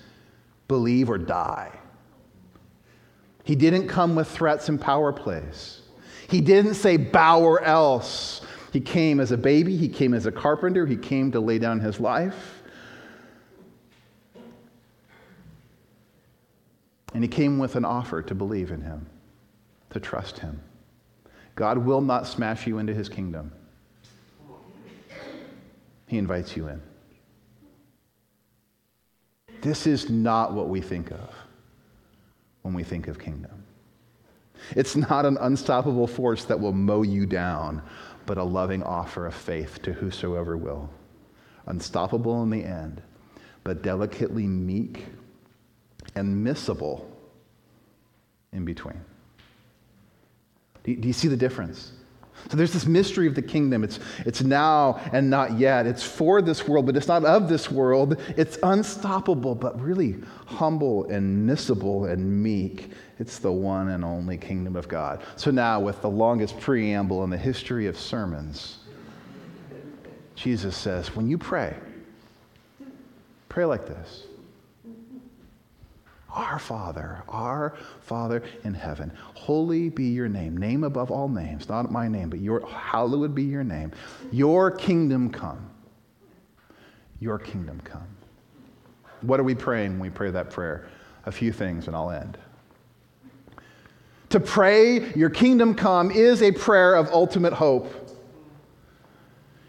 believe 0.69 1.11
or 1.11 1.19
die. 1.19 1.73
He 3.43 3.57
didn't 3.57 3.89
come 3.89 4.15
with 4.15 4.29
threats 4.29 4.69
and 4.69 4.81
power 4.81 5.13
plays. 5.13 5.83
He 6.29 6.41
didn't 6.41 6.75
say, 6.75 6.97
bow 6.97 7.41
or 7.41 7.61
else. 7.63 8.41
He 8.73 8.81
came 8.81 9.19
as 9.19 9.33
a 9.33 9.37
baby, 9.37 9.77
he 9.77 9.89
came 9.89 10.15
as 10.15 10.27
a 10.27 10.33
carpenter, 10.33 10.87
he 10.87 10.97
came 10.97 11.33
to 11.33 11.41
lay 11.41 11.59
down 11.59 11.81
his 11.81 11.99
life. 11.99 12.56
And 17.17 17.25
he 17.25 17.29
came 17.29 17.59
with 17.59 17.77
an 17.77 17.87
offer 17.87 18.21
to 18.21 18.35
believe 18.35 18.71
in 18.71 18.83
him, 18.83 19.07
to 19.89 19.99
trust 19.99 20.41
him. 20.41 20.61
God 21.55 21.79
will 21.79 22.03
not 22.03 22.27
smash 22.27 22.67
you 22.67 22.77
into 22.77 22.93
his 22.93 23.09
kingdom. 23.09 23.53
He 26.09 26.19
invites 26.19 26.59
you 26.59 26.69
in. 26.69 26.83
This 29.63 29.87
is 29.87 30.11
not 30.11 30.53
what 30.53 30.69
we 30.69 30.83
think 30.83 31.11
of 31.11 31.35
when 32.61 32.75
we 32.75 32.83
think 32.83 33.09
of 33.09 33.19
kingdom. 33.19 33.65
It's 34.73 34.95
not 34.95 35.25
an 35.25 35.39
unstoppable 35.41 36.07
force 36.07 36.45
that 36.45 36.61
will 36.61 36.75
mow 36.75 37.01
you 37.01 37.25
down, 37.25 37.81
but 38.27 38.37
a 38.37 38.45
loving 38.45 38.83
offer 38.83 39.25
of 39.25 39.35
faith 39.35 39.81
to 39.85 39.95
whosoever 39.95 40.59
will. 40.59 40.91
Unstoppable 41.65 42.43
in 42.43 42.51
the 42.51 42.63
end, 42.63 43.01
but 43.65 43.83
delicately 43.83 44.47
meek 44.47 45.07
and 46.17 46.45
missable 46.45 47.05
in 48.53 48.65
between. 48.65 49.01
Do 50.83 50.93
you, 50.93 51.13
see 51.13 51.29
the 51.29 51.37
difference? 51.37 51.93
So 52.49 52.57
there's 52.57 52.73
this 52.73 52.87
mystery 52.87 53.27
of 53.27 53.35
the 53.35 53.43
kingdom. 53.43 53.83
It's, 53.83 53.99
it's 54.25 54.41
now 54.41 55.01
and 55.13 55.29
not 55.29 55.59
yet. 55.59 55.87
It's 55.87 56.05
for 56.05 56.41
this 56.41 56.69
world, 56.69 56.87
but 56.87 56.97
it's 56.97 57.09
not 57.09 57.25
of 57.25 57.49
this 57.49 57.71
world. 57.71 58.21
It's 58.37 58.57
unstoppable, 58.63 59.57
but 59.57 59.81
really 59.81 60.17
humble 60.47 61.07
and 61.07 61.49
missable 61.49 62.11
and 62.11 62.43
meek. 62.43 62.91
It's 63.19 63.41
the 63.41 63.51
one 63.51 63.89
and 63.89 64.05
only 64.05 64.37
kingdom 64.37 64.77
of 64.77 64.87
God. 64.87 65.23
So 65.35 65.51
now, 65.51 65.81
with 65.81 66.01
the 66.03 66.11
longest 66.11 66.61
preamble 66.61 67.25
in 67.25 67.31
the 67.31 67.39
history 67.39 67.89
of 67.89 67.99
sermons, 67.99 68.79
Jesus 70.37 70.77
says, 70.77 71.17
when 71.17 71.29
you 71.29 71.39
pray, 71.39 71.75
pray 73.49 73.65
like 73.65 73.87
this 73.87 74.23
our 76.37 76.59
Father, 76.59 77.23
our 77.29 77.75
Father 78.03 78.43
in 78.63 78.75
heaven, 78.75 79.11
holy 79.35 79.89
be 79.89 80.05
your 80.05 80.29
name. 80.29 80.57
Name 80.57 80.85
above 80.85 81.11
all 81.11 81.29
names, 81.29 81.69
not 81.69 81.91
my 81.91 82.07
name, 82.07 82.29
but 82.31 82.41
your 82.41 82.65
hallowed 82.69 83.35
be 83.35 83.43
your 83.43 83.65
name. 83.65 83.93
Your 84.31 84.71
kingdom 84.71 85.31
come. 85.31 85.71
Your 87.19 87.39
kingdom 87.39 87.81
come. 87.83 88.07
What 89.23 89.41
are 89.41 89.45
we 89.45 89.55
praying 89.55 89.93
when 89.93 90.01
we 90.01 90.11
pray 90.11 90.31
that 90.31 90.51
prayer? 90.51 90.87
A 91.25 91.33
few 91.33 91.51
things, 91.51 91.87
and 91.87 91.97
I'll 91.97 92.11
end. 92.11 92.37
To 94.31 94.41
pray, 94.41 95.13
Your 95.15 95.31
kingdom 95.31 95.75
come, 95.75 96.11
is 96.11 96.43
a 96.43 96.53
prayer 96.53 96.95
of 96.95 97.09
ultimate 97.09 97.55
hope 97.55 98.06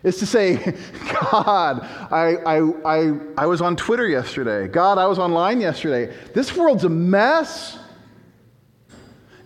is 0.08 0.18
to 0.18 0.26
say, 0.26 0.56
God, 1.22 1.82
I, 2.12 2.36
I, 2.46 2.72
I, 2.86 3.20
I 3.38 3.46
was 3.46 3.62
on 3.62 3.76
Twitter 3.76 4.08
yesterday. 4.08 4.68
God, 4.68 4.98
I 4.98 5.06
was 5.06 5.20
online 5.20 5.62
yesterday. 5.62 6.16
This 6.34 6.56
world's 6.56 6.84
a 6.84 6.90
mess. 6.90 7.78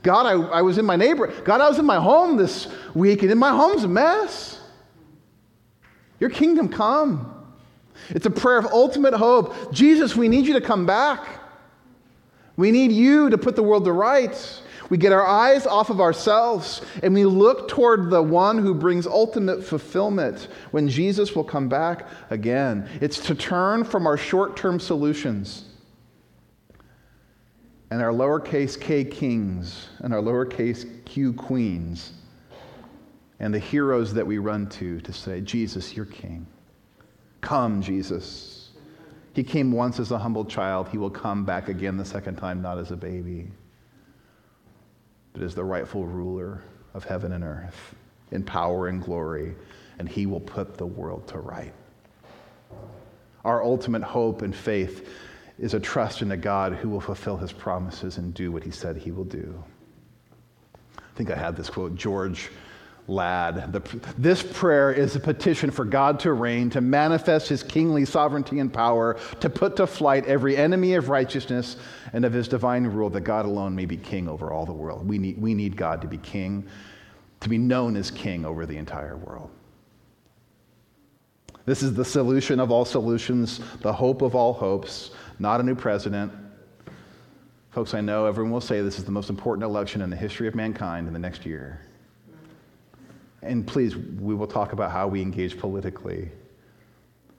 God, 0.03 0.25
I, 0.25 0.31
I 0.31 0.61
was 0.61 0.77
in 0.77 0.85
my 0.85 0.95
neighbor. 0.95 1.27
God, 1.43 1.61
I 1.61 1.69
was 1.69 1.79
in 1.79 1.85
my 1.85 1.97
home 1.97 2.37
this 2.37 2.67
week, 2.93 3.21
and 3.23 3.31
in 3.31 3.37
my 3.37 3.51
home's 3.51 3.83
a 3.83 3.87
mess. 3.87 4.59
Your 6.19 6.29
kingdom 6.29 6.69
come. 6.69 7.27
It's 8.09 8.25
a 8.25 8.31
prayer 8.31 8.57
of 8.57 8.67
ultimate 8.67 9.13
hope. 9.13 9.73
Jesus, 9.73 10.15
we 10.15 10.27
need 10.27 10.45
you 10.45 10.53
to 10.53 10.61
come 10.61 10.85
back. 10.85 11.27
We 12.57 12.71
need 12.71 12.91
you 12.91 13.29
to 13.29 13.37
put 13.37 13.55
the 13.55 13.63
world 13.63 13.85
to 13.85 13.91
rights. 13.91 14.61
We 14.91 14.97
get 14.97 15.13
our 15.13 15.25
eyes 15.25 15.65
off 15.65 15.89
of 15.89 16.01
ourselves 16.01 16.81
and 17.01 17.13
we 17.13 17.23
look 17.23 17.69
toward 17.69 18.09
the 18.09 18.21
one 18.21 18.57
who 18.57 18.73
brings 18.73 19.07
ultimate 19.07 19.63
fulfillment 19.63 20.49
when 20.71 20.89
Jesus 20.89 21.33
will 21.33 21.45
come 21.45 21.69
back 21.69 22.09
again. 22.29 22.89
It's 22.99 23.17
to 23.27 23.33
turn 23.33 23.85
from 23.85 24.05
our 24.05 24.17
short 24.17 24.57
term 24.57 24.81
solutions 24.81 25.63
and 27.89 28.01
our 28.01 28.11
lowercase 28.11 28.77
k 28.77 29.05
kings 29.05 29.87
and 29.99 30.13
our 30.13 30.19
lowercase 30.19 31.05
q 31.05 31.31
queens 31.31 32.11
and 33.39 33.53
the 33.53 33.59
heroes 33.59 34.13
that 34.13 34.27
we 34.27 34.39
run 34.39 34.67
to 34.71 34.99
to 34.99 35.13
say, 35.13 35.39
Jesus, 35.39 35.95
you're 35.95 36.05
king. 36.05 36.45
Come, 37.39 37.81
Jesus. 37.81 38.71
He 39.31 39.41
came 39.41 39.71
once 39.71 40.01
as 40.01 40.11
a 40.11 40.17
humble 40.17 40.43
child. 40.43 40.89
He 40.89 40.97
will 40.97 41.09
come 41.09 41.45
back 41.45 41.69
again 41.69 41.95
the 41.95 42.03
second 42.03 42.35
time, 42.35 42.61
not 42.61 42.77
as 42.77 42.91
a 42.91 42.97
baby 42.97 43.47
but 45.33 45.41
is 45.41 45.55
the 45.55 45.63
rightful 45.63 46.05
ruler 46.05 46.61
of 46.93 47.03
heaven 47.03 47.31
and 47.31 47.43
earth 47.43 47.95
in 48.31 48.43
power 48.43 48.87
and 48.87 49.03
glory, 49.03 49.55
and 49.99 50.07
he 50.07 50.25
will 50.25 50.39
put 50.39 50.77
the 50.77 50.85
world 50.85 51.27
to 51.27 51.39
right. 51.39 51.73
Our 53.43 53.63
ultimate 53.63 54.03
hope 54.03 54.41
and 54.41 54.55
faith 54.55 55.09
is 55.57 55.73
a 55.73 55.79
trust 55.79 56.21
in 56.21 56.31
a 56.31 56.37
God 56.37 56.73
who 56.73 56.89
will 56.89 57.01
fulfill 57.01 57.37
his 57.37 57.51
promises 57.51 58.17
and 58.17 58.33
do 58.33 58.51
what 58.51 58.63
he 58.63 58.71
said 58.71 58.97
he 58.97 59.11
will 59.11 59.25
do. 59.25 59.63
I 60.97 61.15
think 61.15 61.29
I 61.29 61.35
had 61.35 61.55
this 61.55 61.69
quote 61.69 61.95
George 61.95 62.49
Ladd. 63.07 63.73
The, 63.73 63.81
this 64.17 64.43
prayer 64.43 64.91
is 64.91 65.15
a 65.15 65.19
petition 65.19 65.71
for 65.71 65.85
God 65.85 66.19
to 66.21 66.33
reign, 66.33 66.69
to 66.71 66.81
manifest 66.81 67.49
his 67.49 67.63
kingly 67.63 68.05
sovereignty 68.05 68.59
and 68.59 68.71
power, 68.71 69.17
to 69.39 69.49
put 69.49 69.75
to 69.77 69.87
flight 69.87 70.25
every 70.25 70.55
enemy 70.55 70.93
of 70.93 71.09
righteousness 71.09 71.77
and 72.13 72.25
of 72.25 72.33
his 72.33 72.47
divine 72.47 72.85
rule, 72.85 73.09
that 73.09 73.21
God 73.21 73.45
alone 73.45 73.75
may 73.75 73.85
be 73.85 73.97
king 73.97 74.29
over 74.29 74.51
all 74.51 74.65
the 74.65 74.73
world. 74.73 75.07
We 75.07 75.17
need, 75.17 75.41
we 75.41 75.53
need 75.53 75.75
God 75.75 76.01
to 76.01 76.07
be 76.07 76.17
king, 76.17 76.67
to 77.41 77.49
be 77.49 77.57
known 77.57 77.95
as 77.95 78.11
king 78.11 78.45
over 78.45 78.65
the 78.65 78.77
entire 78.77 79.17
world. 79.17 79.49
This 81.65 81.83
is 81.83 81.93
the 81.93 82.05
solution 82.05 82.59
of 82.59 82.71
all 82.71 82.85
solutions, 82.85 83.61
the 83.81 83.93
hope 83.93 84.21
of 84.21 84.35
all 84.35 84.53
hopes, 84.53 85.11
not 85.39 85.59
a 85.59 85.63
new 85.63 85.75
president. 85.75 86.31
Folks, 87.71 87.93
I 87.93 88.01
know 88.01 88.25
everyone 88.25 88.51
will 88.51 88.61
say 88.61 88.81
this 88.81 88.97
is 88.97 89.05
the 89.05 89.11
most 89.11 89.29
important 89.29 89.63
election 89.63 90.01
in 90.01 90.09
the 90.09 90.15
history 90.15 90.47
of 90.47 90.55
mankind 90.55 91.07
in 91.07 91.13
the 91.13 91.19
next 91.19 91.45
year. 91.45 91.81
And 93.41 93.65
please, 93.65 93.95
we 93.95 94.35
will 94.35 94.47
talk 94.47 94.73
about 94.73 94.91
how 94.91 95.07
we 95.07 95.21
engage 95.21 95.57
politically. 95.57 96.29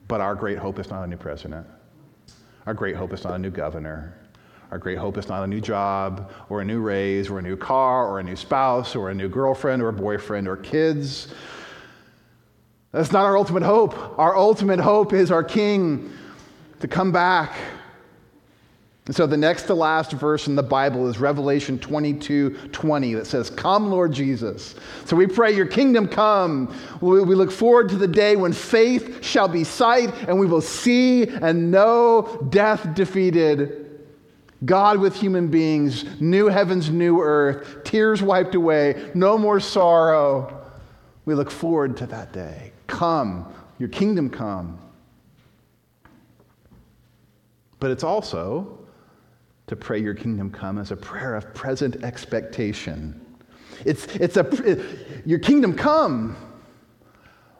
But 0.07 0.21
our 0.21 0.35
great 0.35 0.57
hope 0.57 0.79
is 0.79 0.89
not 0.89 1.03
a 1.03 1.07
new 1.07 1.17
president. 1.17 1.65
Our 2.65 2.73
great 2.73 2.95
hope 2.95 3.13
is 3.13 3.23
not 3.23 3.35
a 3.35 3.39
new 3.39 3.49
governor. 3.49 4.17
Our 4.71 4.77
great 4.77 4.97
hope 4.97 5.17
is 5.17 5.29
not 5.29 5.43
a 5.43 5.47
new 5.47 5.61
job 5.61 6.31
or 6.49 6.61
a 6.61 6.65
new 6.65 6.81
raise 6.81 7.29
or 7.29 7.39
a 7.39 7.41
new 7.41 7.55
car 7.55 8.07
or 8.07 8.19
a 8.19 8.23
new 8.23 8.35
spouse 8.35 8.95
or 8.95 9.11
a 9.11 9.13
new 9.13 9.29
girlfriend 9.29 9.81
or 9.81 9.89
a 9.89 9.93
boyfriend 9.93 10.47
or 10.47 10.57
kids. 10.57 11.33
That's 12.91 13.11
not 13.11 13.25
our 13.25 13.37
ultimate 13.37 13.63
hope. 13.63 14.17
Our 14.17 14.35
ultimate 14.35 14.79
hope 14.79 15.13
is 15.13 15.31
our 15.31 15.43
King 15.43 16.11
to 16.79 16.87
come 16.87 17.11
back 17.11 17.55
so 19.11 19.27
the 19.27 19.35
next 19.35 19.63
to 19.63 19.73
last 19.73 20.13
verse 20.13 20.47
in 20.47 20.55
the 20.55 20.63
Bible 20.63 21.09
is 21.09 21.19
Revelation 21.19 21.77
22 21.77 22.69
20 22.71 23.13
that 23.15 23.27
says, 23.27 23.49
Come, 23.49 23.91
Lord 23.91 24.13
Jesus. 24.13 24.75
So 25.03 25.17
we 25.17 25.27
pray, 25.27 25.53
Your 25.53 25.65
kingdom 25.65 26.07
come. 26.07 26.73
We 27.01 27.35
look 27.35 27.51
forward 27.51 27.89
to 27.89 27.97
the 27.97 28.07
day 28.07 28.37
when 28.37 28.53
faith 28.53 29.23
shall 29.23 29.49
be 29.49 29.65
sight 29.65 30.13
and 30.29 30.39
we 30.39 30.47
will 30.47 30.61
see 30.61 31.27
and 31.27 31.69
know 31.69 32.47
death 32.49 32.95
defeated. 32.95 33.79
God 34.63 34.99
with 34.99 35.13
human 35.13 35.49
beings, 35.49 36.05
new 36.21 36.47
heavens, 36.47 36.89
new 36.89 37.19
earth, 37.19 37.83
tears 37.83 38.23
wiped 38.23 38.55
away, 38.55 39.11
no 39.13 39.37
more 39.37 39.59
sorrow. 39.59 40.65
We 41.25 41.33
look 41.33 41.51
forward 41.51 41.97
to 41.97 42.05
that 42.07 42.31
day. 42.31 42.71
Come, 42.87 43.53
Your 43.79 43.89
kingdom 43.89 44.29
come. 44.29 44.79
But 47.81 47.91
it's 47.91 48.05
also 48.05 48.82
to 49.67 49.75
pray 49.75 49.99
your 49.99 50.13
kingdom 50.13 50.51
come 50.51 50.77
as 50.77 50.91
a 50.91 50.95
prayer 50.95 51.35
of 51.35 51.53
present 51.53 52.03
expectation. 52.03 53.19
It's, 53.85 54.05
it's 54.15 54.37
a, 54.37 54.47
it, 54.69 55.25
your 55.25 55.39
kingdom 55.39 55.73
come. 55.75 56.35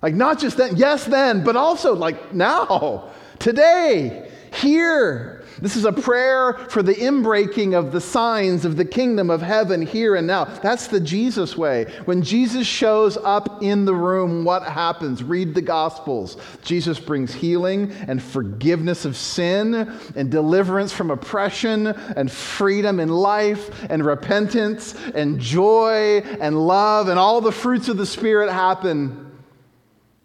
Like 0.02 0.16
not 0.16 0.40
just 0.40 0.58
then, 0.58 0.76
yes, 0.76 1.06
then, 1.06 1.44
but 1.44 1.56
also 1.56 1.96
like 1.96 2.34
now, 2.34 3.12
today, 3.40 4.30
here. 4.62 5.43
This 5.60 5.76
is 5.76 5.86
a 5.86 5.92
prayer 5.92 6.54
for 6.70 6.84
the 6.84 6.94
inbreaking 6.94 7.78
of 7.78 7.92
the 7.92 8.02
signs 8.02 8.66
of 8.66 8.76
the 8.76 8.86
kingdom 8.86 9.30
of 9.30 9.42
heaven 9.42 9.82
here 9.82 10.16
and 10.16 10.28
now. 10.28 10.46
That's 10.46 10.88
the 10.88 11.00
Jesus 11.00 11.58
way. 11.58 11.86
When 12.06 12.22
Jesus 12.22 12.68
shows 12.68 13.18
up 13.18 13.62
in 13.62 13.86
the 13.86 13.94
room, 13.94 14.46
what 14.46 14.64
happens? 14.64 15.24
Read 15.24 15.54
the 15.54 15.62
Gospels. 15.62 16.38
Jesus 16.64 17.00
brings 17.00 17.34
healing 17.34 17.92
and 18.08 18.22
forgiveness 18.22 19.06
of 19.06 19.16
sin 19.16 19.92
and 20.16 20.32
deliverance 20.32 20.92
from 20.92 21.12
oppression 21.12 21.88
and 21.88 22.32
freedom 22.32 23.00
in 23.00 23.10
life 23.10 23.86
and 23.90 24.06
repentance 24.06 24.96
and 25.14 25.40
joy 25.40 26.20
and 26.40 26.68
love 26.68 27.08
and 27.08 27.20
all 27.20 27.42
the 27.42 27.52
fruits 27.52 27.90
of 27.90 27.98
the 27.98 28.06
Spirit 28.06 28.52
happen 28.52 29.23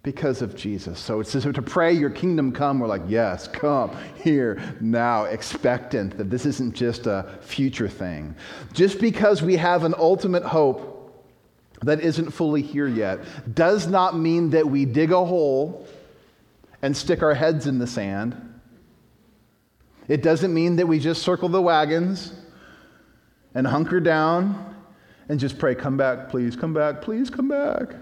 because 0.02 0.42
of 0.42 0.56
Jesus. 0.56 0.98
So 0.98 1.20
it's 1.20 1.32
to 1.32 1.62
pray, 1.62 1.92
Your 1.92 2.10
kingdom 2.10 2.52
come. 2.52 2.78
We're 2.78 2.86
like, 2.86 3.02
Yes, 3.08 3.48
come 3.48 3.96
here 4.22 4.60
now, 4.80 5.24
expectant 5.24 6.16
that 6.18 6.30
this 6.30 6.46
isn't 6.46 6.74
just 6.74 7.06
a 7.06 7.38
future 7.40 7.88
thing. 7.88 8.34
Just 8.72 9.00
because 9.00 9.42
we 9.42 9.56
have 9.56 9.84
an 9.84 9.94
ultimate 9.98 10.44
hope 10.44 10.94
that 11.82 12.00
isn't 12.00 12.30
fully 12.30 12.62
here 12.62 12.88
yet 12.88 13.20
does 13.54 13.86
not 13.86 14.18
mean 14.18 14.50
that 14.50 14.66
we 14.66 14.84
dig 14.84 15.12
a 15.12 15.24
hole 15.24 15.86
and 16.82 16.96
stick 16.96 17.22
our 17.22 17.34
heads 17.34 17.66
in 17.66 17.78
the 17.78 17.86
sand. 17.86 18.44
It 20.08 20.22
doesn't 20.22 20.54
mean 20.54 20.76
that 20.76 20.86
we 20.88 20.98
just 20.98 21.22
circle 21.22 21.48
the 21.48 21.60
wagons 21.60 22.32
and 23.54 23.66
hunker 23.66 24.00
down 24.00 24.74
and 25.28 25.38
just 25.38 25.58
pray, 25.58 25.74
Come 25.74 25.96
back, 25.96 26.30
please, 26.30 26.56
come 26.56 26.72
back, 26.72 27.02
please, 27.02 27.28
come 27.28 27.48
back 27.48 27.94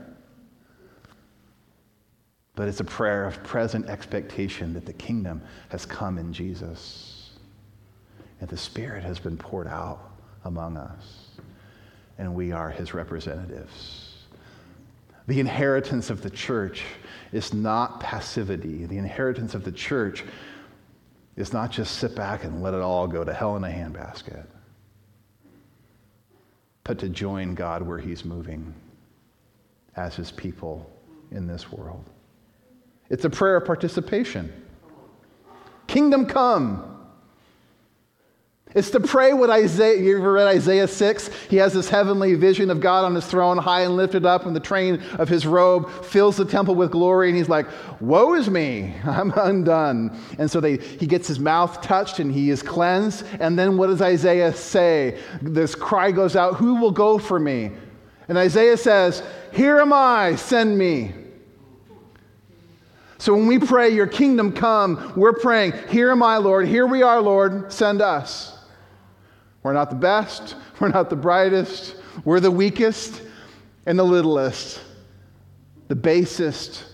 but 2.56 2.68
it's 2.68 2.80
a 2.80 2.84
prayer 2.84 3.26
of 3.26 3.42
present 3.44 3.86
expectation 3.86 4.72
that 4.72 4.86
the 4.86 4.92
kingdom 4.94 5.42
has 5.68 5.86
come 5.86 6.18
in 6.18 6.32
Jesus 6.32 7.30
and 8.40 8.48
the 8.48 8.56
Spirit 8.56 9.04
has 9.04 9.18
been 9.18 9.36
poured 9.36 9.68
out 9.68 10.10
among 10.44 10.76
us, 10.76 11.28
and 12.18 12.34
we 12.34 12.52
are 12.52 12.70
his 12.70 12.94
representatives. 12.94 14.24
The 15.26 15.40
inheritance 15.40 16.10
of 16.10 16.22
the 16.22 16.30
church 16.30 16.84
is 17.32 17.52
not 17.52 18.00
passivity. 18.00 18.86
The 18.86 18.98
inheritance 18.98 19.54
of 19.54 19.64
the 19.64 19.72
church 19.72 20.24
is 21.36 21.52
not 21.52 21.70
just 21.70 21.98
sit 21.98 22.14
back 22.14 22.44
and 22.44 22.62
let 22.62 22.74
it 22.74 22.80
all 22.80 23.06
go 23.06 23.24
to 23.24 23.34
hell 23.34 23.56
in 23.56 23.64
a 23.64 23.68
handbasket, 23.68 24.46
but 26.84 26.98
to 27.00 27.08
join 27.08 27.54
God 27.54 27.82
where 27.82 27.98
he's 27.98 28.24
moving 28.24 28.72
as 29.96 30.14
his 30.14 30.30
people 30.30 30.90
in 31.32 31.46
this 31.46 31.72
world. 31.72 32.08
It's 33.08 33.24
a 33.24 33.30
prayer 33.30 33.56
of 33.56 33.64
participation. 33.64 34.52
Kingdom 35.86 36.26
come. 36.26 36.92
It's 38.74 38.90
to 38.90 39.00
pray 39.00 39.32
what 39.32 39.48
Isaiah, 39.48 39.98
you 39.98 40.18
ever 40.18 40.32
read 40.32 40.48
Isaiah 40.48 40.86
6? 40.86 41.30
He 41.48 41.56
has 41.56 41.72
this 41.72 41.88
heavenly 41.88 42.34
vision 42.34 42.68
of 42.68 42.78
God 42.78 43.06
on 43.06 43.14
his 43.14 43.24
throne, 43.24 43.56
high 43.56 43.82
and 43.82 43.96
lifted 43.96 44.26
up, 44.26 44.44
and 44.44 44.54
the 44.54 44.60
train 44.60 45.00
of 45.18 45.30
his 45.30 45.46
robe 45.46 45.90
fills 46.04 46.36
the 46.36 46.44
temple 46.44 46.74
with 46.74 46.90
glory. 46.90 47.28
And 47.28 47.38
he's 47.38 47.48
like, 47.48 47.66
Woe 48.02 48.34
is 48.34 48.50
me, 48.50 48.94
I'm 49.04 49.32
undone. 49.34 50.18
And 50.38 50.50
so 50.50 50.60
they, 50.60 50.76
he 50.76 51.06
gets 51.06 51.26
his 51.26 51.38
mouth 51.40 51.80
touched 51.80 52.18
and 52.18 52.30
he 52.30 52.50
is 52.50 52.62
cleansed. 52.62 53.24
And 53.40 53.58
then 53.58 53.78
what 53.78 53.86
does 53.86 54.02
Isaiah 54.02 54.52
say? 54.52 55.18
This 55.40 55.74
cry 55.74 56.10
goes 56.10 56.36
out, 56.36 56.56
Who 56.56 56.74
will 56.74 56.90
go 56.90 57.16
for 57.16 57.38
me? 57.38 57.70
And 58.28 58.36
Isaiah 58.36 58.76
says, 58.76 59.22
Here 59.52 59.78
am 59.78 59.94
I, 59.94 60.34
send 60.34 60.76
me. 60.76 61.14
So 63.18 63.34
when 63.34 63.46
we 63.46 63.58
pray, 63.58 63.90
Your 63.90 64.06
kingdom 64.06 64.52
come, 64.52 65.12
we're 65.16 65.32
praying, 65.32 65.72
Here 65.88 66.10
am 66.10 66.22
I, 66.22 66.36
Lord. 66.38 66.66
Here 66.66 66.86
we 66.86 67.02
are, 67.02 67.20
Lord. 67.20 67.72
Send 67.72 68.02
us. 68.02 68.58
We're 69.62 69.72
not 69.72 69.90
the 69.90 69.96
best. 69.96 70.54
We're 70.80 70.88
not 70.88 71.10
the 71.10 71.16
brightest. 71.16 71.96
We're 72.24 72.38
the 72.38 72.50
weakest 72.50 73.22
and 73.86 73.98
the 73.98 74.04
littlest, 74.04 74.80
the 75.88 75.96
basest. 75.96 76.84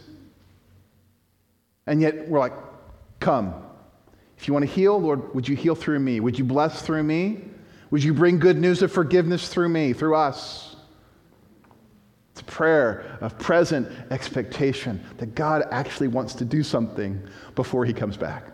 And 1.86 2.00
yet 2.00 2.28
we're 2.28 2.38
like, 2.38 2.54
Come. 3.20 3.54
If 4.38 4.48
you 4.48 4.54
want 4.54 4.66
to 4.66 4.72
heal, 4.72 5.00
Lord, 5.00 5.34
would 5.34 5.46
you 5.46 5.54
heal 5.54 5.74
through 5.74 6.00
me? 6.00 6.18
Would 6.18 6.38
you 6.38 6.44
bless 6.44 6.82
through 6.82 7.04
me? 7.04 7.42
Would 7.92 8.02
you 8.02 8.14
bring 8.14 8.38
good 8.38 8.58
news 8.58 8.82
of 8.82 8.90
forgiveness 8.90 9.48
through 9.48 9.68
me, 9.68 9.92
through 9.92 10.16
us? 10.16 10.71
It's 12.42 12.54
prayer 12.54 13.18
of 13.20 13.38
present 13.38 13.88
expectation 14.10 15.00
that 15.18 15.34
God 15.34 15.64
actually 15.70 16.08
wants 16.08 16.34
to 16.34 16.44
do 16.44 16.62
something 16.62 17.22
before 17.54 17.84
he 17.84 17.92
comes 17.92 18.16
back. 18.16 18.44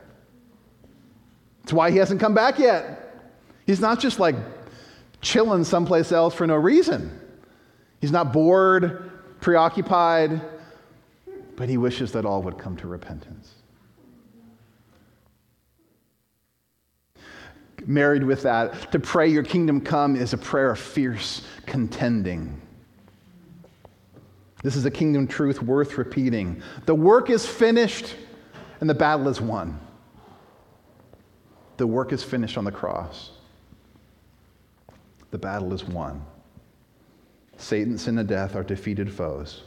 That's 1.62 1.72
why 1.72 1.90
he 1.90 1.98
hasn't 1.98 2.20
come 2.20 2.35
back 2.35 2.59
yet. 2.59 3.22
He's 3.66 3.81
not 3.81 4.01
just 4.01 4.18
like 4.18 4.37
chilling 5.20 5.64
someplace 5.64 6.12
else 6.12 6.35
for 6.35 6.46
no 6.46 6.57
reason. 6.57 7.20
He's 8.01 8.12
not 8.12 8.33
bored, 8.33 9.11
preoccupied, 9.40 10.40
but 11.57 11.68
he 11.68 11.77
wishes 11.77 12.12
that 12.12 12.24
all 12.24 12.42
would 12.42 12.59
come 12.59 12.77
to 12.79 12.88
repentance. 12.88 13.55
Married 17.87 18.24
with 18.24 18.42
that, 18.42 18.92
to 18.92 18.98
pray 18.98 19.29
your 19.29 19.42
kingdom 19.42 19.81
come 19.81 20.16
is 20.16 20.33
a 20.33 20.38
prayer 20.38 20.70
of 20.70 20.79
fierce 20.79 21.42
contending. 21.66 22.61
This 24.62 24.74
is 24.74 24.84
a 24.84 24.90
kingdom 24.90 25.26
truth 25.26 25.62
worth 25.62 25.98
repeating. 25.98 26.62
The 26.86 26.94
work 26.94 27.30
is 27.30 27.46
finished 27.46 28.16
and 28.80 28.88
the 28.88 28.94
battle 28.94 29.28
is 29.28 29.40
won. 29.40 29.78
The 31.76 31.86
work 31.86 32.12
is 32.12 32.24
finished 32.24 32.58
on 32.58 32.64
the 32.64 32.72
cross. 32.72 33.30
The 35.30 35.38
battle 35.38 35.72
is 35.72 35.84
won. 35.84 36.24
Satan, 37.56 37.98
sin, 37.98 38.18
and 38.18 38.28
death 38.28 38.56
are 38.56 38.64
defeated 38.64 39.12
foes. 39.12 39.62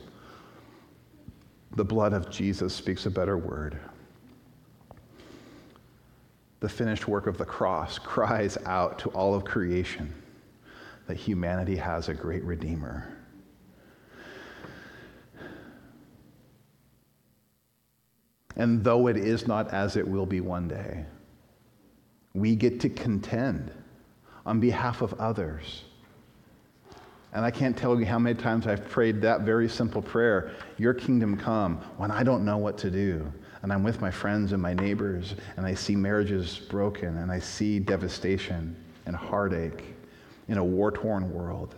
The 1.75 1.85
blood 1.85 2.13
of 2.13 2.29
Jesus 2.29 2.73
speaks 2.73 3.05
a 3.05 3.09
better 3.09 3.37
word. 3.37 3.77
The 6.59 6.69
finished 6.69 7.07
work 7.07 7.27
of 7.27 7.37
the 7.37 7.45
cross 7.45 7.97
cries 7.99 8.57
out 8.65 8.99
to 8.99 9.09
all 9.09 9.33
of 9.33 9.45
creation 9.45 10.13
that 11.07 11.15
humanity 11.15 11.75
has 11.77 12.09
a 12.09 12.13
great 12.13 12.43
Redeemer. 12.43 13.07
And 18.61 18.83
though 18.83 19.07
it 19.07 19.17
is 19.17 19.47
not 19.47 19.73
as 19.73 19.97
it 19.97 20.07
will 20.07 20.27
be 20.27 20.39
one 20.39 20.67
day, 20.67 21.03
we 22.35 22.55
get 22.55 22.79
to 22.81 22.89
contend 22.89 23.71
on 24.45 24.59
behalf 24.59 25.01
of 25.01 25.15
others. 25.19 25.85
And 27.33 27.43
I 27.43 27.49
can't 27.49 27.75
tell 27.75 27.99
you 27.99 28.05
how 28.05 28.19
many 28.19 28.39
times 28.39 28.67
I've 28.67 28.87
prayed 28.87 29.19
that 29.21 29.41
very 29.41 29.67
simple 29.67 29.99
prayer 29.99 30.51
Your 30.77 30.93
kingdom 30.93 31.37
come 31.37 31.77
when 31.97 32.11
I 32.11 32.21
don't 32.21 32.45
know 32.45 32.59
what 32.59 32.77
to 32.77 32.91
do. 32.91 33.33
And 33.63 33.73
I'm 33.73 33.81
with 33.81 33.99
my 33.99 34.11
friends 34.11 34.51
and 34.51 34.61
my 34.61 34.75
neighbors, 34.75 35.33
and 35.57 35.65
I 35.65 35.73
see 35.73 35.95
marriages 35.95 36.59
broken, 36.59 37.17
and 37.17 37.31
I 37.31 37.39
see 37.39 37.79
devastation 37.79 38.75
and 39.07 39.15
heartache 39.15 39.95
in 40.49 40.59
a 40.59 40.63
war 40.63 40.91
torn 40.91 41.33
world. 41.33 41.73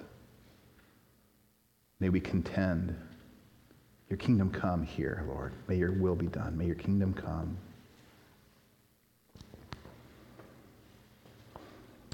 May 2.02 2.10
we 2.10 2.20
contend 2.20 2.94
your 4.14 4.20
kingdom 4.20 4.52
come 4.52 4.84
here, 4.84 5.26
Lord. 5.28 5.54
May 5.68 5.76
your 5.76 5.92
will 5.92 6.14
be 6.14 6.28
done. 6.28 6.56
May 6.56 6.68
your 6.68 6.76
kingdom 6.76 7.16
come. 7.16 7.58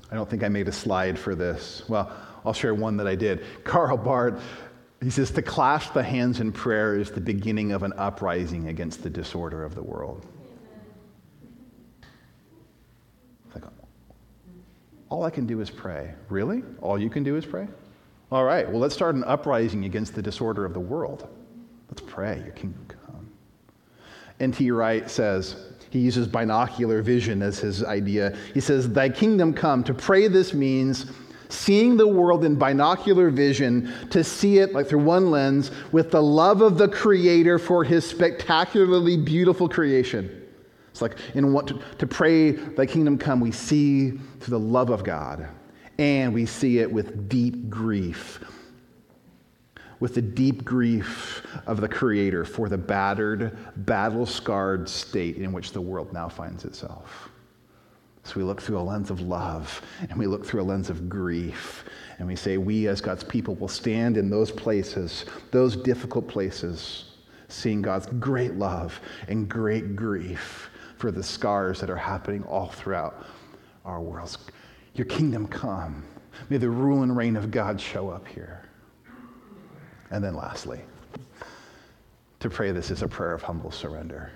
I 0.10 0.16
don't 0.16 0.30
think 0.30 0.42
I 0.42 0.48
made 0.48 0.70
a 0.70 0.72
slide 0.72 1.20
for 1.20 1.36
this. 1.36 1.84
Well, 1.90 2.10
I'll 2.46 2.54
share 2.54 2.74
one 2.74 2.96
that 2.96 3.06
I 3.08 3.16
did. 3.16 3.44
Karl 3.66 3.98
Barth, 3.98 4.42
he 5.04 5.10
says, 5.10 5.30
to 5.32 5.42
clasp 5.42 5.92
the 5.92 6.02
hands 6.02 6.40
in 6.40 6.54
prayer 6.54 6.96
is 6.96 7.12
the 7.12 7.20
beginning 7.20 7.74
of 7.74 7.84
an 7.84 7.92
uprising 7.98 8.70
against 8.70 9.04
the 9.04 9.10
disorder 9.10 9.66
of 9.66 9.76
the 9.76 9.84
world. 9.84 10.26
Like, 13.54 13.66
all 15.10 15.26
I 15.26 15.32
can 15.32 15.46
do 15.46 15.60
is 15.60 15.70
pray. 15.70 16.14
Really? 16.30 16.64
All 16.80 16.98
you 16.98 17.10
can 17.10 17.26
do 17.26 17.36
is 17.36 17.46
pray? 17.46 17.68
All 18.32 18.46
right, 18.46 18.70
well, 18.70 18.80
let's 18.80 18.96
start 18.96 19.16
an 19.16 19.26
uprising 19.26 19.84
against 19.84 20.16
the 20.16 20.22
disorder 20.22 20.64
of 20.64 20.74
the 20.74 20.80
world. 20.80 21.28
Let's 21.90 22.02
pray, 22.06 22.42
your 22.44 22.54
kingdom 22.54 22.86
come. 22.88 23.30
N.T. 24.40 24.72
Wright 24.72 25.10
says, 25.10 25.56
he 25.90 26.00
uses 26.00 26.28
binocular 26.28 27.02
vision 27.02 27.42
as 27.42 27.60
his 27.60 27.84
idea. 27.84 28.38
He 28.54 28.60
says, 28.60 28.92
Thy 28.92 29.10
kingdom 29.10 29.54
come. 29.54 29.84
To 29.86 29.94
pray 29.94 30.28
this 30.28 30.54
means 30.54 31.08
seeing 31.50 31.98
the 31.98 32.08
world 32.08 32.46
in 32.46 32.56
binocular 32.56 33.32
vision, 33.32 33.92
to 34.12 34.24
see 34.24 34.60
it 34.60 34.74
like 34.74 34.88
through 34.88 35.04
one 35.04 35.32
lens 35.32 35.72
with 35.92 36.12
the 36.12 36.22
love 36.22 36.62
of 36.62 36.78
the 36.78 36.88
Creator 36.88 37.58
for 37.58 37.84
his 37.84 38.08
spectacularly 38.08 39.18
beautiful 39.18 39.68
creation. 39.68 40.46
It's 40.92 41.02
like 41.02 41.18
in 41.34 41.52
what 41.52 41.66
to, 41.68 41.82
to 41.98 42.06
pray, 42.06 42.52
Thy 42.52 42.86
kingdom 42.86 43.18
come, 43.18 43.40
we 43.40 43.52
see 43.52 44.12
through 44.12 44.52
the 44.52 44.60
love 44.60 44.92
of 44.92 45.04
God, 45.04 45.48
and 45.98 46.36
we 46.36 46.46
see 46.46 46.80
it 46.80 46.92
with 46.92 47.28
deep 47.28 47.68
grief 47.68 48.40
with 50.00 50.16
the 50.16 50.22
deep 50.22 50.64
grief 50.64 51.46
of 51.66 51.82
the 51.82 51.88
Creator 51.88 52.46
for 52.46 52.70
the 52.70 52.78
battered, 52.78 53.58
battle 53.86 54.26
scarred 54.26 54.88
state 54.88 55.38
in 55.38 55.52
which 55.52 55.72
the 55.72 55.82
world 55.82 56.14
now 56.14 56.30
finds 56.30 56.66
itself. 56.66 57.30
So 58.24 58.36
we 58.38 58.44
look 58.44 58.62
through 58.62 58.80
a 58.80 58.82
lens 58.82 59.10
of 59.10 59.22
love 59.22 59.82
and 60.10 60.18
we 60.18 60.28
look 60.28 60.46
through 60.46 60.62
a 60.62 60.64
lens 60.64 60.90
of 60.90 61.10
grief. 61.10 61.84
And 62.20 62.28
we 62.28 62.36
say, 62.36 62.58
we 62.58 62.88
as 62.88 63.02
God's 63.02 63.24
people 63.24 63.56
will 63.56 63.68
stand 63.68 64.18
in 64.18 64.30
those 64.30 64.52
places, 64.52 65.26
those 65.52 65.76
difficult 65.76 66.28
places, 66.28 67.06
seeing 67.48 67.82
God's 67.82 68.06
great 68.06 68.54
love 68.54 69.00
and 69.28 69.50
great 69.50 69.96
grief 69.96 70.70
for 70.98 71.12
the 71.12 71.24
scars 71.24 71.80
that 71.80 71.90
are 71.90 71.98
happening 71.98 72.44
all 72.44 72.68
throughout 72.68 73.26
our 73.86 74.02
worlds. 74.02 74.38
Your 74.94 75.06
kingdom 75.06 75.48
come. 75.48 76.06
May 76.50 76.58
the 76.58 76.70
rule 76.70 77.04
and 77.04 77.16
reign 77.16 77.36
of 77.36 77.52
God 77.52 77.82
show 77.82 78.10
up 78.10 78.28
here. 78.28 78.69
And 80.12 80.24
then 80.24 80.36
lastly, 80.36 80.82
to 82.40 82.50
pray 82.50 82.72
this 82.72 82.90
is 82.92 83.02
a 83.02 83.08
prayer 83.08 83.34
of 83.34 83.44
humble 83.44 83.72
surrender. 83.72 84.32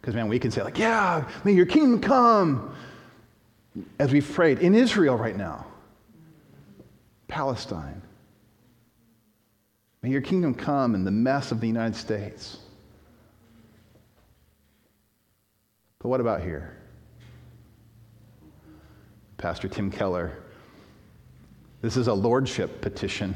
Because, 0.00 0.14
man, 0.14 0.28
we 0.28 0.38
can 0.38 0.50
say, 0.50 0.62
like, 0.62 0.78
yeah, 0.78 1.26
may 1.44 1.52
your 1.52 1.66
kingdom 1.66 2.00
come. 2.00 2.74
As 3.98 4.12
we've 4.12 4.30
prayed 4.30 4.58
in 4.58 4.74
Israel 4.74 5.16
right 5.16 5.36
now, 5.36 5.66
Palestine. 7.26 8.02
May 10.02 10.10
your 10.10 10.20
kingdom 10.20 10.54
come 10.54 10.94
in 10.94 11.04
the 11.04 11.10
mess 11.10 11.50
of 11.50 11.60
the 11.60 11.66
United 11.66 11.96
States. 11.96 12.58
But 15.98 16.10
what 16.10 16.20
about 16.20 16.42
here? 16.42 16.76
Pastor 19.38 19.68
Tim 19.68 19.90
Keller. 19.90 20.32
This 21.80 21.96
is 21.96 22.06
a 22.06 22.14
lordship 22.14 22.82
petition. 22.82 23.34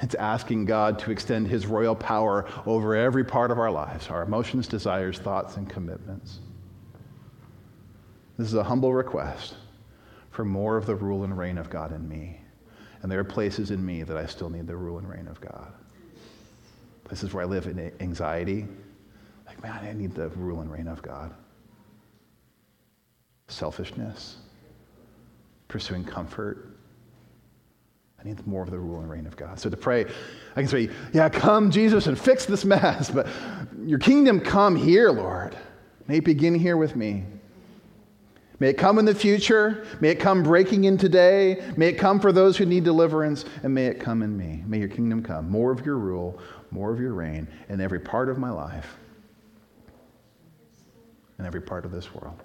It's 0.00 0.14
asking 0.16 0.64
God 0.64 0.98
to 1.00 1.10
extend 1.10 1.48
his 1.48 1.66
royal 1.66 1.94
power 1.94 2.46
over 2.66 2.94
every 2.96 3.24
part 3.24 3.50
of 3.50 3.58
our 3.58 3.70
lives 3.70 4.08
our 4.10 4.22
emotions, 4.22 4.66
desires, 4.66 5.18
thoughts, 5.18 5.56
and 5.56 5.68
commitments. 5.68 6.40
This 8.36 8.48
is 8.48 8.54
a 8.54 8.64
humble 8.64 8.92
request 8.92 9.54
for 10.30 10.44
more 10.44 10.76
of 10.76 10.86
the 10.86 10.96
rule 10.96 11.22
and 11.22 11.38
reign 11.38 11.58
of 11.58 11.70
God 11.70 11.92
in 11.92 12.08
me. 12.08 12.40
And 13.02 13.12
there 13.12 13.20
are 13.20 13.24
places 13.24 13.70
in 13.70 13.84
me 13.84 14.02
that 14.02 14.16
I 14.16 14.26
still 14.26 14.50
need 14.50 14.66
the 14.66 14.76
rule 14.76 14.98
and 14.98 15.08
reign 15.08 15.28
of 15.28 15.40
God. 15.40 15.72
Places 17.04 17.32
where 17.32 17.44
I 17.44 17.46
live 17.46 17.66
in 17.66 17.92
anxiety. 18.00 18.66
Like, 19.46 19.62
man, 19.62 19.84
I 19.84 19.92
need 19.92 20.14
the 20.14 20.30
rule 20.30 20.62
and 20.62 20.72
reign 20.72 20.88
of 20.88 21.02
God. 21.02 21.32
Selfishness, 23.46 24.38
pursuing 25.68 26.02
comfort, 26.02 26.78
I 28.24 28.28
need 28.28 28.46
more 28.46 28.62
of 28.62 28.70
the 28.70 28.78
rule 28.78 29.00
and 29.00 29.10
reign 29.10 29.26
of 29.26 29.36
God. 29.36 29.58
So 29.60 29.68
to 29.68 29.76
pray, 29.76 30.06
I 30.56 30.60
can 30.60 30.68
say, 30.68 30.88
Yeah, 31.12 31.28
come, 31.28 31.70
Jesus, 31.70 32.06
and 32.06 32.18
fix 32.18 32.46
this 32.46 32.64
mess. 32.64 33.10
But 33.10 33.26
your 33.84 33.98
kingdom 33.98 34.40
come 34.40 34.76
here, 34.76 35.10
Lord. 35.10 35.56
May 36.08 36.18
it 36.18 36.24
begin 36.24 36.54
here 36.54 36.76
with 36.76 36.96
me. 36.96 37.24
May 38.60 38.70
it 38.70 38.74
come 38.74 38.98
in 38.98 39.04
the 39.04 39.14
future. 39.14 39.86
May 40.00 40.10
it 40.10 40.20
come 40.20 40.42
breaking 40.42 40.84
in 40.84 40.96
today. 40.96 41.62
May 41.76 41.88
it 41.88 41.98
come 41.98 42.20
for 42.20 42.32
those 42.32 42.56
who 42.56 42.64
need 42.64 42.84
deliverance. 42.84 43.44
And 43.62 43.74
may 43.74 43.86
it 43.86 44.00
come 44.00 44.22
in 44.22 44.36
me. 44.36 44.62
May 44.66 44.78
your 44.78 44.88
kingdom 44.88 45.22
come. 45.22 45.50
More 45.50 45.72
of 45.72 45.84
your 45.84 45.98
rule, 45.98 46.38
more 46.70 46.92
of 46.92 47.00
your 47.00 47.12
reign 47.12 47.48
in 47.68 47.80
every 47.80 48.00
part 48.00 48.28
of 48.28 48.38
my 48.38 48.50
life, 48.50 48.96
in 51.38 51.46
every 51.46 51.60
part 51.60 51.84
of 51.84 51.90
this 51.90 52.14
world. 52.14 52.40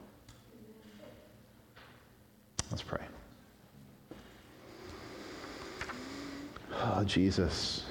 Let's 2.71 2.83
pray. 2.83 3.01
Oh, 6.81 7.03
Jesus. 7.03 7.83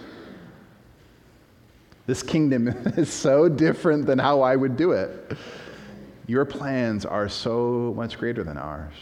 This 2.06 2.22
kingdom 2.22 2.68
is 2.96 3.12
so 3.12 3.48
different 3.48 4.06
than 4.06 4.18
how 4.18 4.40
I 4.40 4.56
would 4.56 4.76
do 4.76 4.92
it. 4.92 5.36
Your 6.26 6.44
plans 6.44 7.04
are 7.04 7.28
so 7.28 7.92
much 7.96 8.18
greater 8.18 8.42
than 8.42 8.56
ours. 8.56 8.94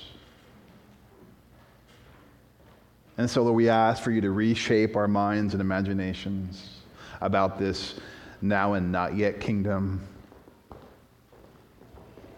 And 3.19 3.31
so, 3.31 3.43
Lord, 3.43 3.57
we 3.57 3.69
ask 3.69 4.03
for 4.03 4.11
you 4.11 4.21
to 4.21 4.31
reshape 4.31 4.97
our 4.97 5.09
minds 5.09 5.55
and 5.55 5.61
imaginations 5.61 6.81
about 7.21 7.59
this 7.59 7.95
now 8.43 8.75
and 8.75 8.93
not 8.93 9.17
yet 9.17 9.41
kingdom, 9.41 10.07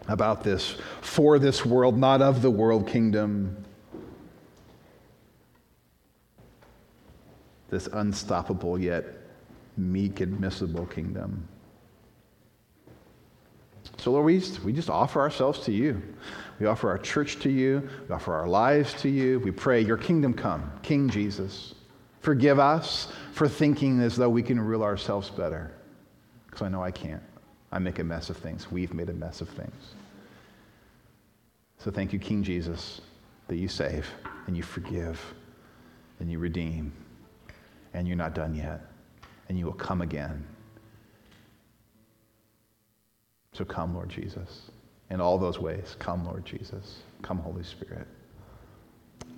about 0.07 0.43
this 0.43 0.77
for 1.01 1.37
this 1.37 1.65
world, 1.65 1.97
not 1.97 2.21
of 2.21 2.41
the 2.41 2.49
world 2.49 2.87
kingdom. 2.87 3.65
This 7.69 7.87
unstoppable 7.87 8.79
yet 8.79 9.05
meek, 9.77 10.19
admissible 10.19 10.85
kingdom. 10.87 11.47
So, 13.97 14.11
Lord, 14.11 14.25
we 14.25 14.39
just, 14.39 14.63
we 14.63 14.73
just 14.73 14.89
offer 14.89 15.19
ourselves 15.19 15.59
to 15.61 15.71
you. 15.71 16.01
We 16.59 16.65
offer 16.65 16.89
our 16.89 16.97
church 16.97 17.39
to 17.39 17.49
you. 17.49 17.87
We 18.07 18.15
offer 18.15 18.33
our 18.33 18.47
lives 18.47 18.93
to 19.01 19.09
you. 19.09 19.39
We 19.39 19.51
pray, 19.51 19.81
Your 19.81 19.97
kingdom 19.97 20.33
come, 20.33 20.71
King 20.83 21.09
Jesus. 21.09 21.75
Forgive 22.21 22.59
us 22.59 23.11
for 23.33 23.47
thinking 23.47 24.01
as 24.01 24.15
though 24.15 24.29
we 24.29 24.43
can 24.43 24.59
rule 24.59 24.83
ourselves 24.83 25.29
better. 25.29 25.71
Because 26.45 26.61
I 26.61 26.69
know 26.69 26.83
I 26.83 26.91
can't. 26.91 27.23
I 27.71 27.79
make 27.79 27.99
a 27.99 28.03
mess 28.03 28.29
of 28.29 28.37
things. 28.37 28.71
We've 28.71 28.93
made 28.93 29.09
a 29.09 29.13
mess 29.13 29.41
of 29.41 29.49
things. 29.49 29.93
So 31.77 31.91
thank 31.91 32.11
you, 32.11 32.19
King 32.19 32.43
Jesus, 32.43 32.99
that 33.47 33.55
you 33.55 33.67
save 33.67 34.07
and 34.47 34.57
you 34.57 34.63
forgive 34.63 35.21
and 36.19 36.29
you 36.29 36.39
redeem 36.39 36.91
and 37.93 38.07
you're 38.07 38.17
not 38.17 38.35
done 38.35 38.55
yet, 38.55 38.81
and 39.47 39.57
you 39.57 39.65
will 39.65 39.73
come 39.73 40.01
again. 40.01 40.45
So 43.53 43.65
come, 43.65 43.95
Lord 43.95 44.09
Jesus. 44.09 44.69
In 45.09 45.19
all 45.19 45.37
those 45.37 45.59
ways, 45.59 45.95
come, 45.99 46.25
Lord 46.25 46.45
Jesus. 46.45 46.99
Come, 47.21 47.39
Holy 47.39 47.63
Spirit, 47.63 48.07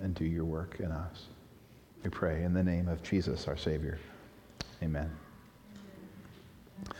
and 0.00 0.14
do 0.14 0.24
your 0.24 0.44
work 0.44 0.76
in 0.80 0.92
us. 0.92 1.26
We 2.04 2.10
pray 2.10 2.42
in 2.44 2.52
the 2.52 2.62
name 2.62 2.88
of 2.88 3.02
Jesus, 3.02 3.48
our 3.48 3.56
Savior. 3.56 3.98
Amen. 4.82 5.10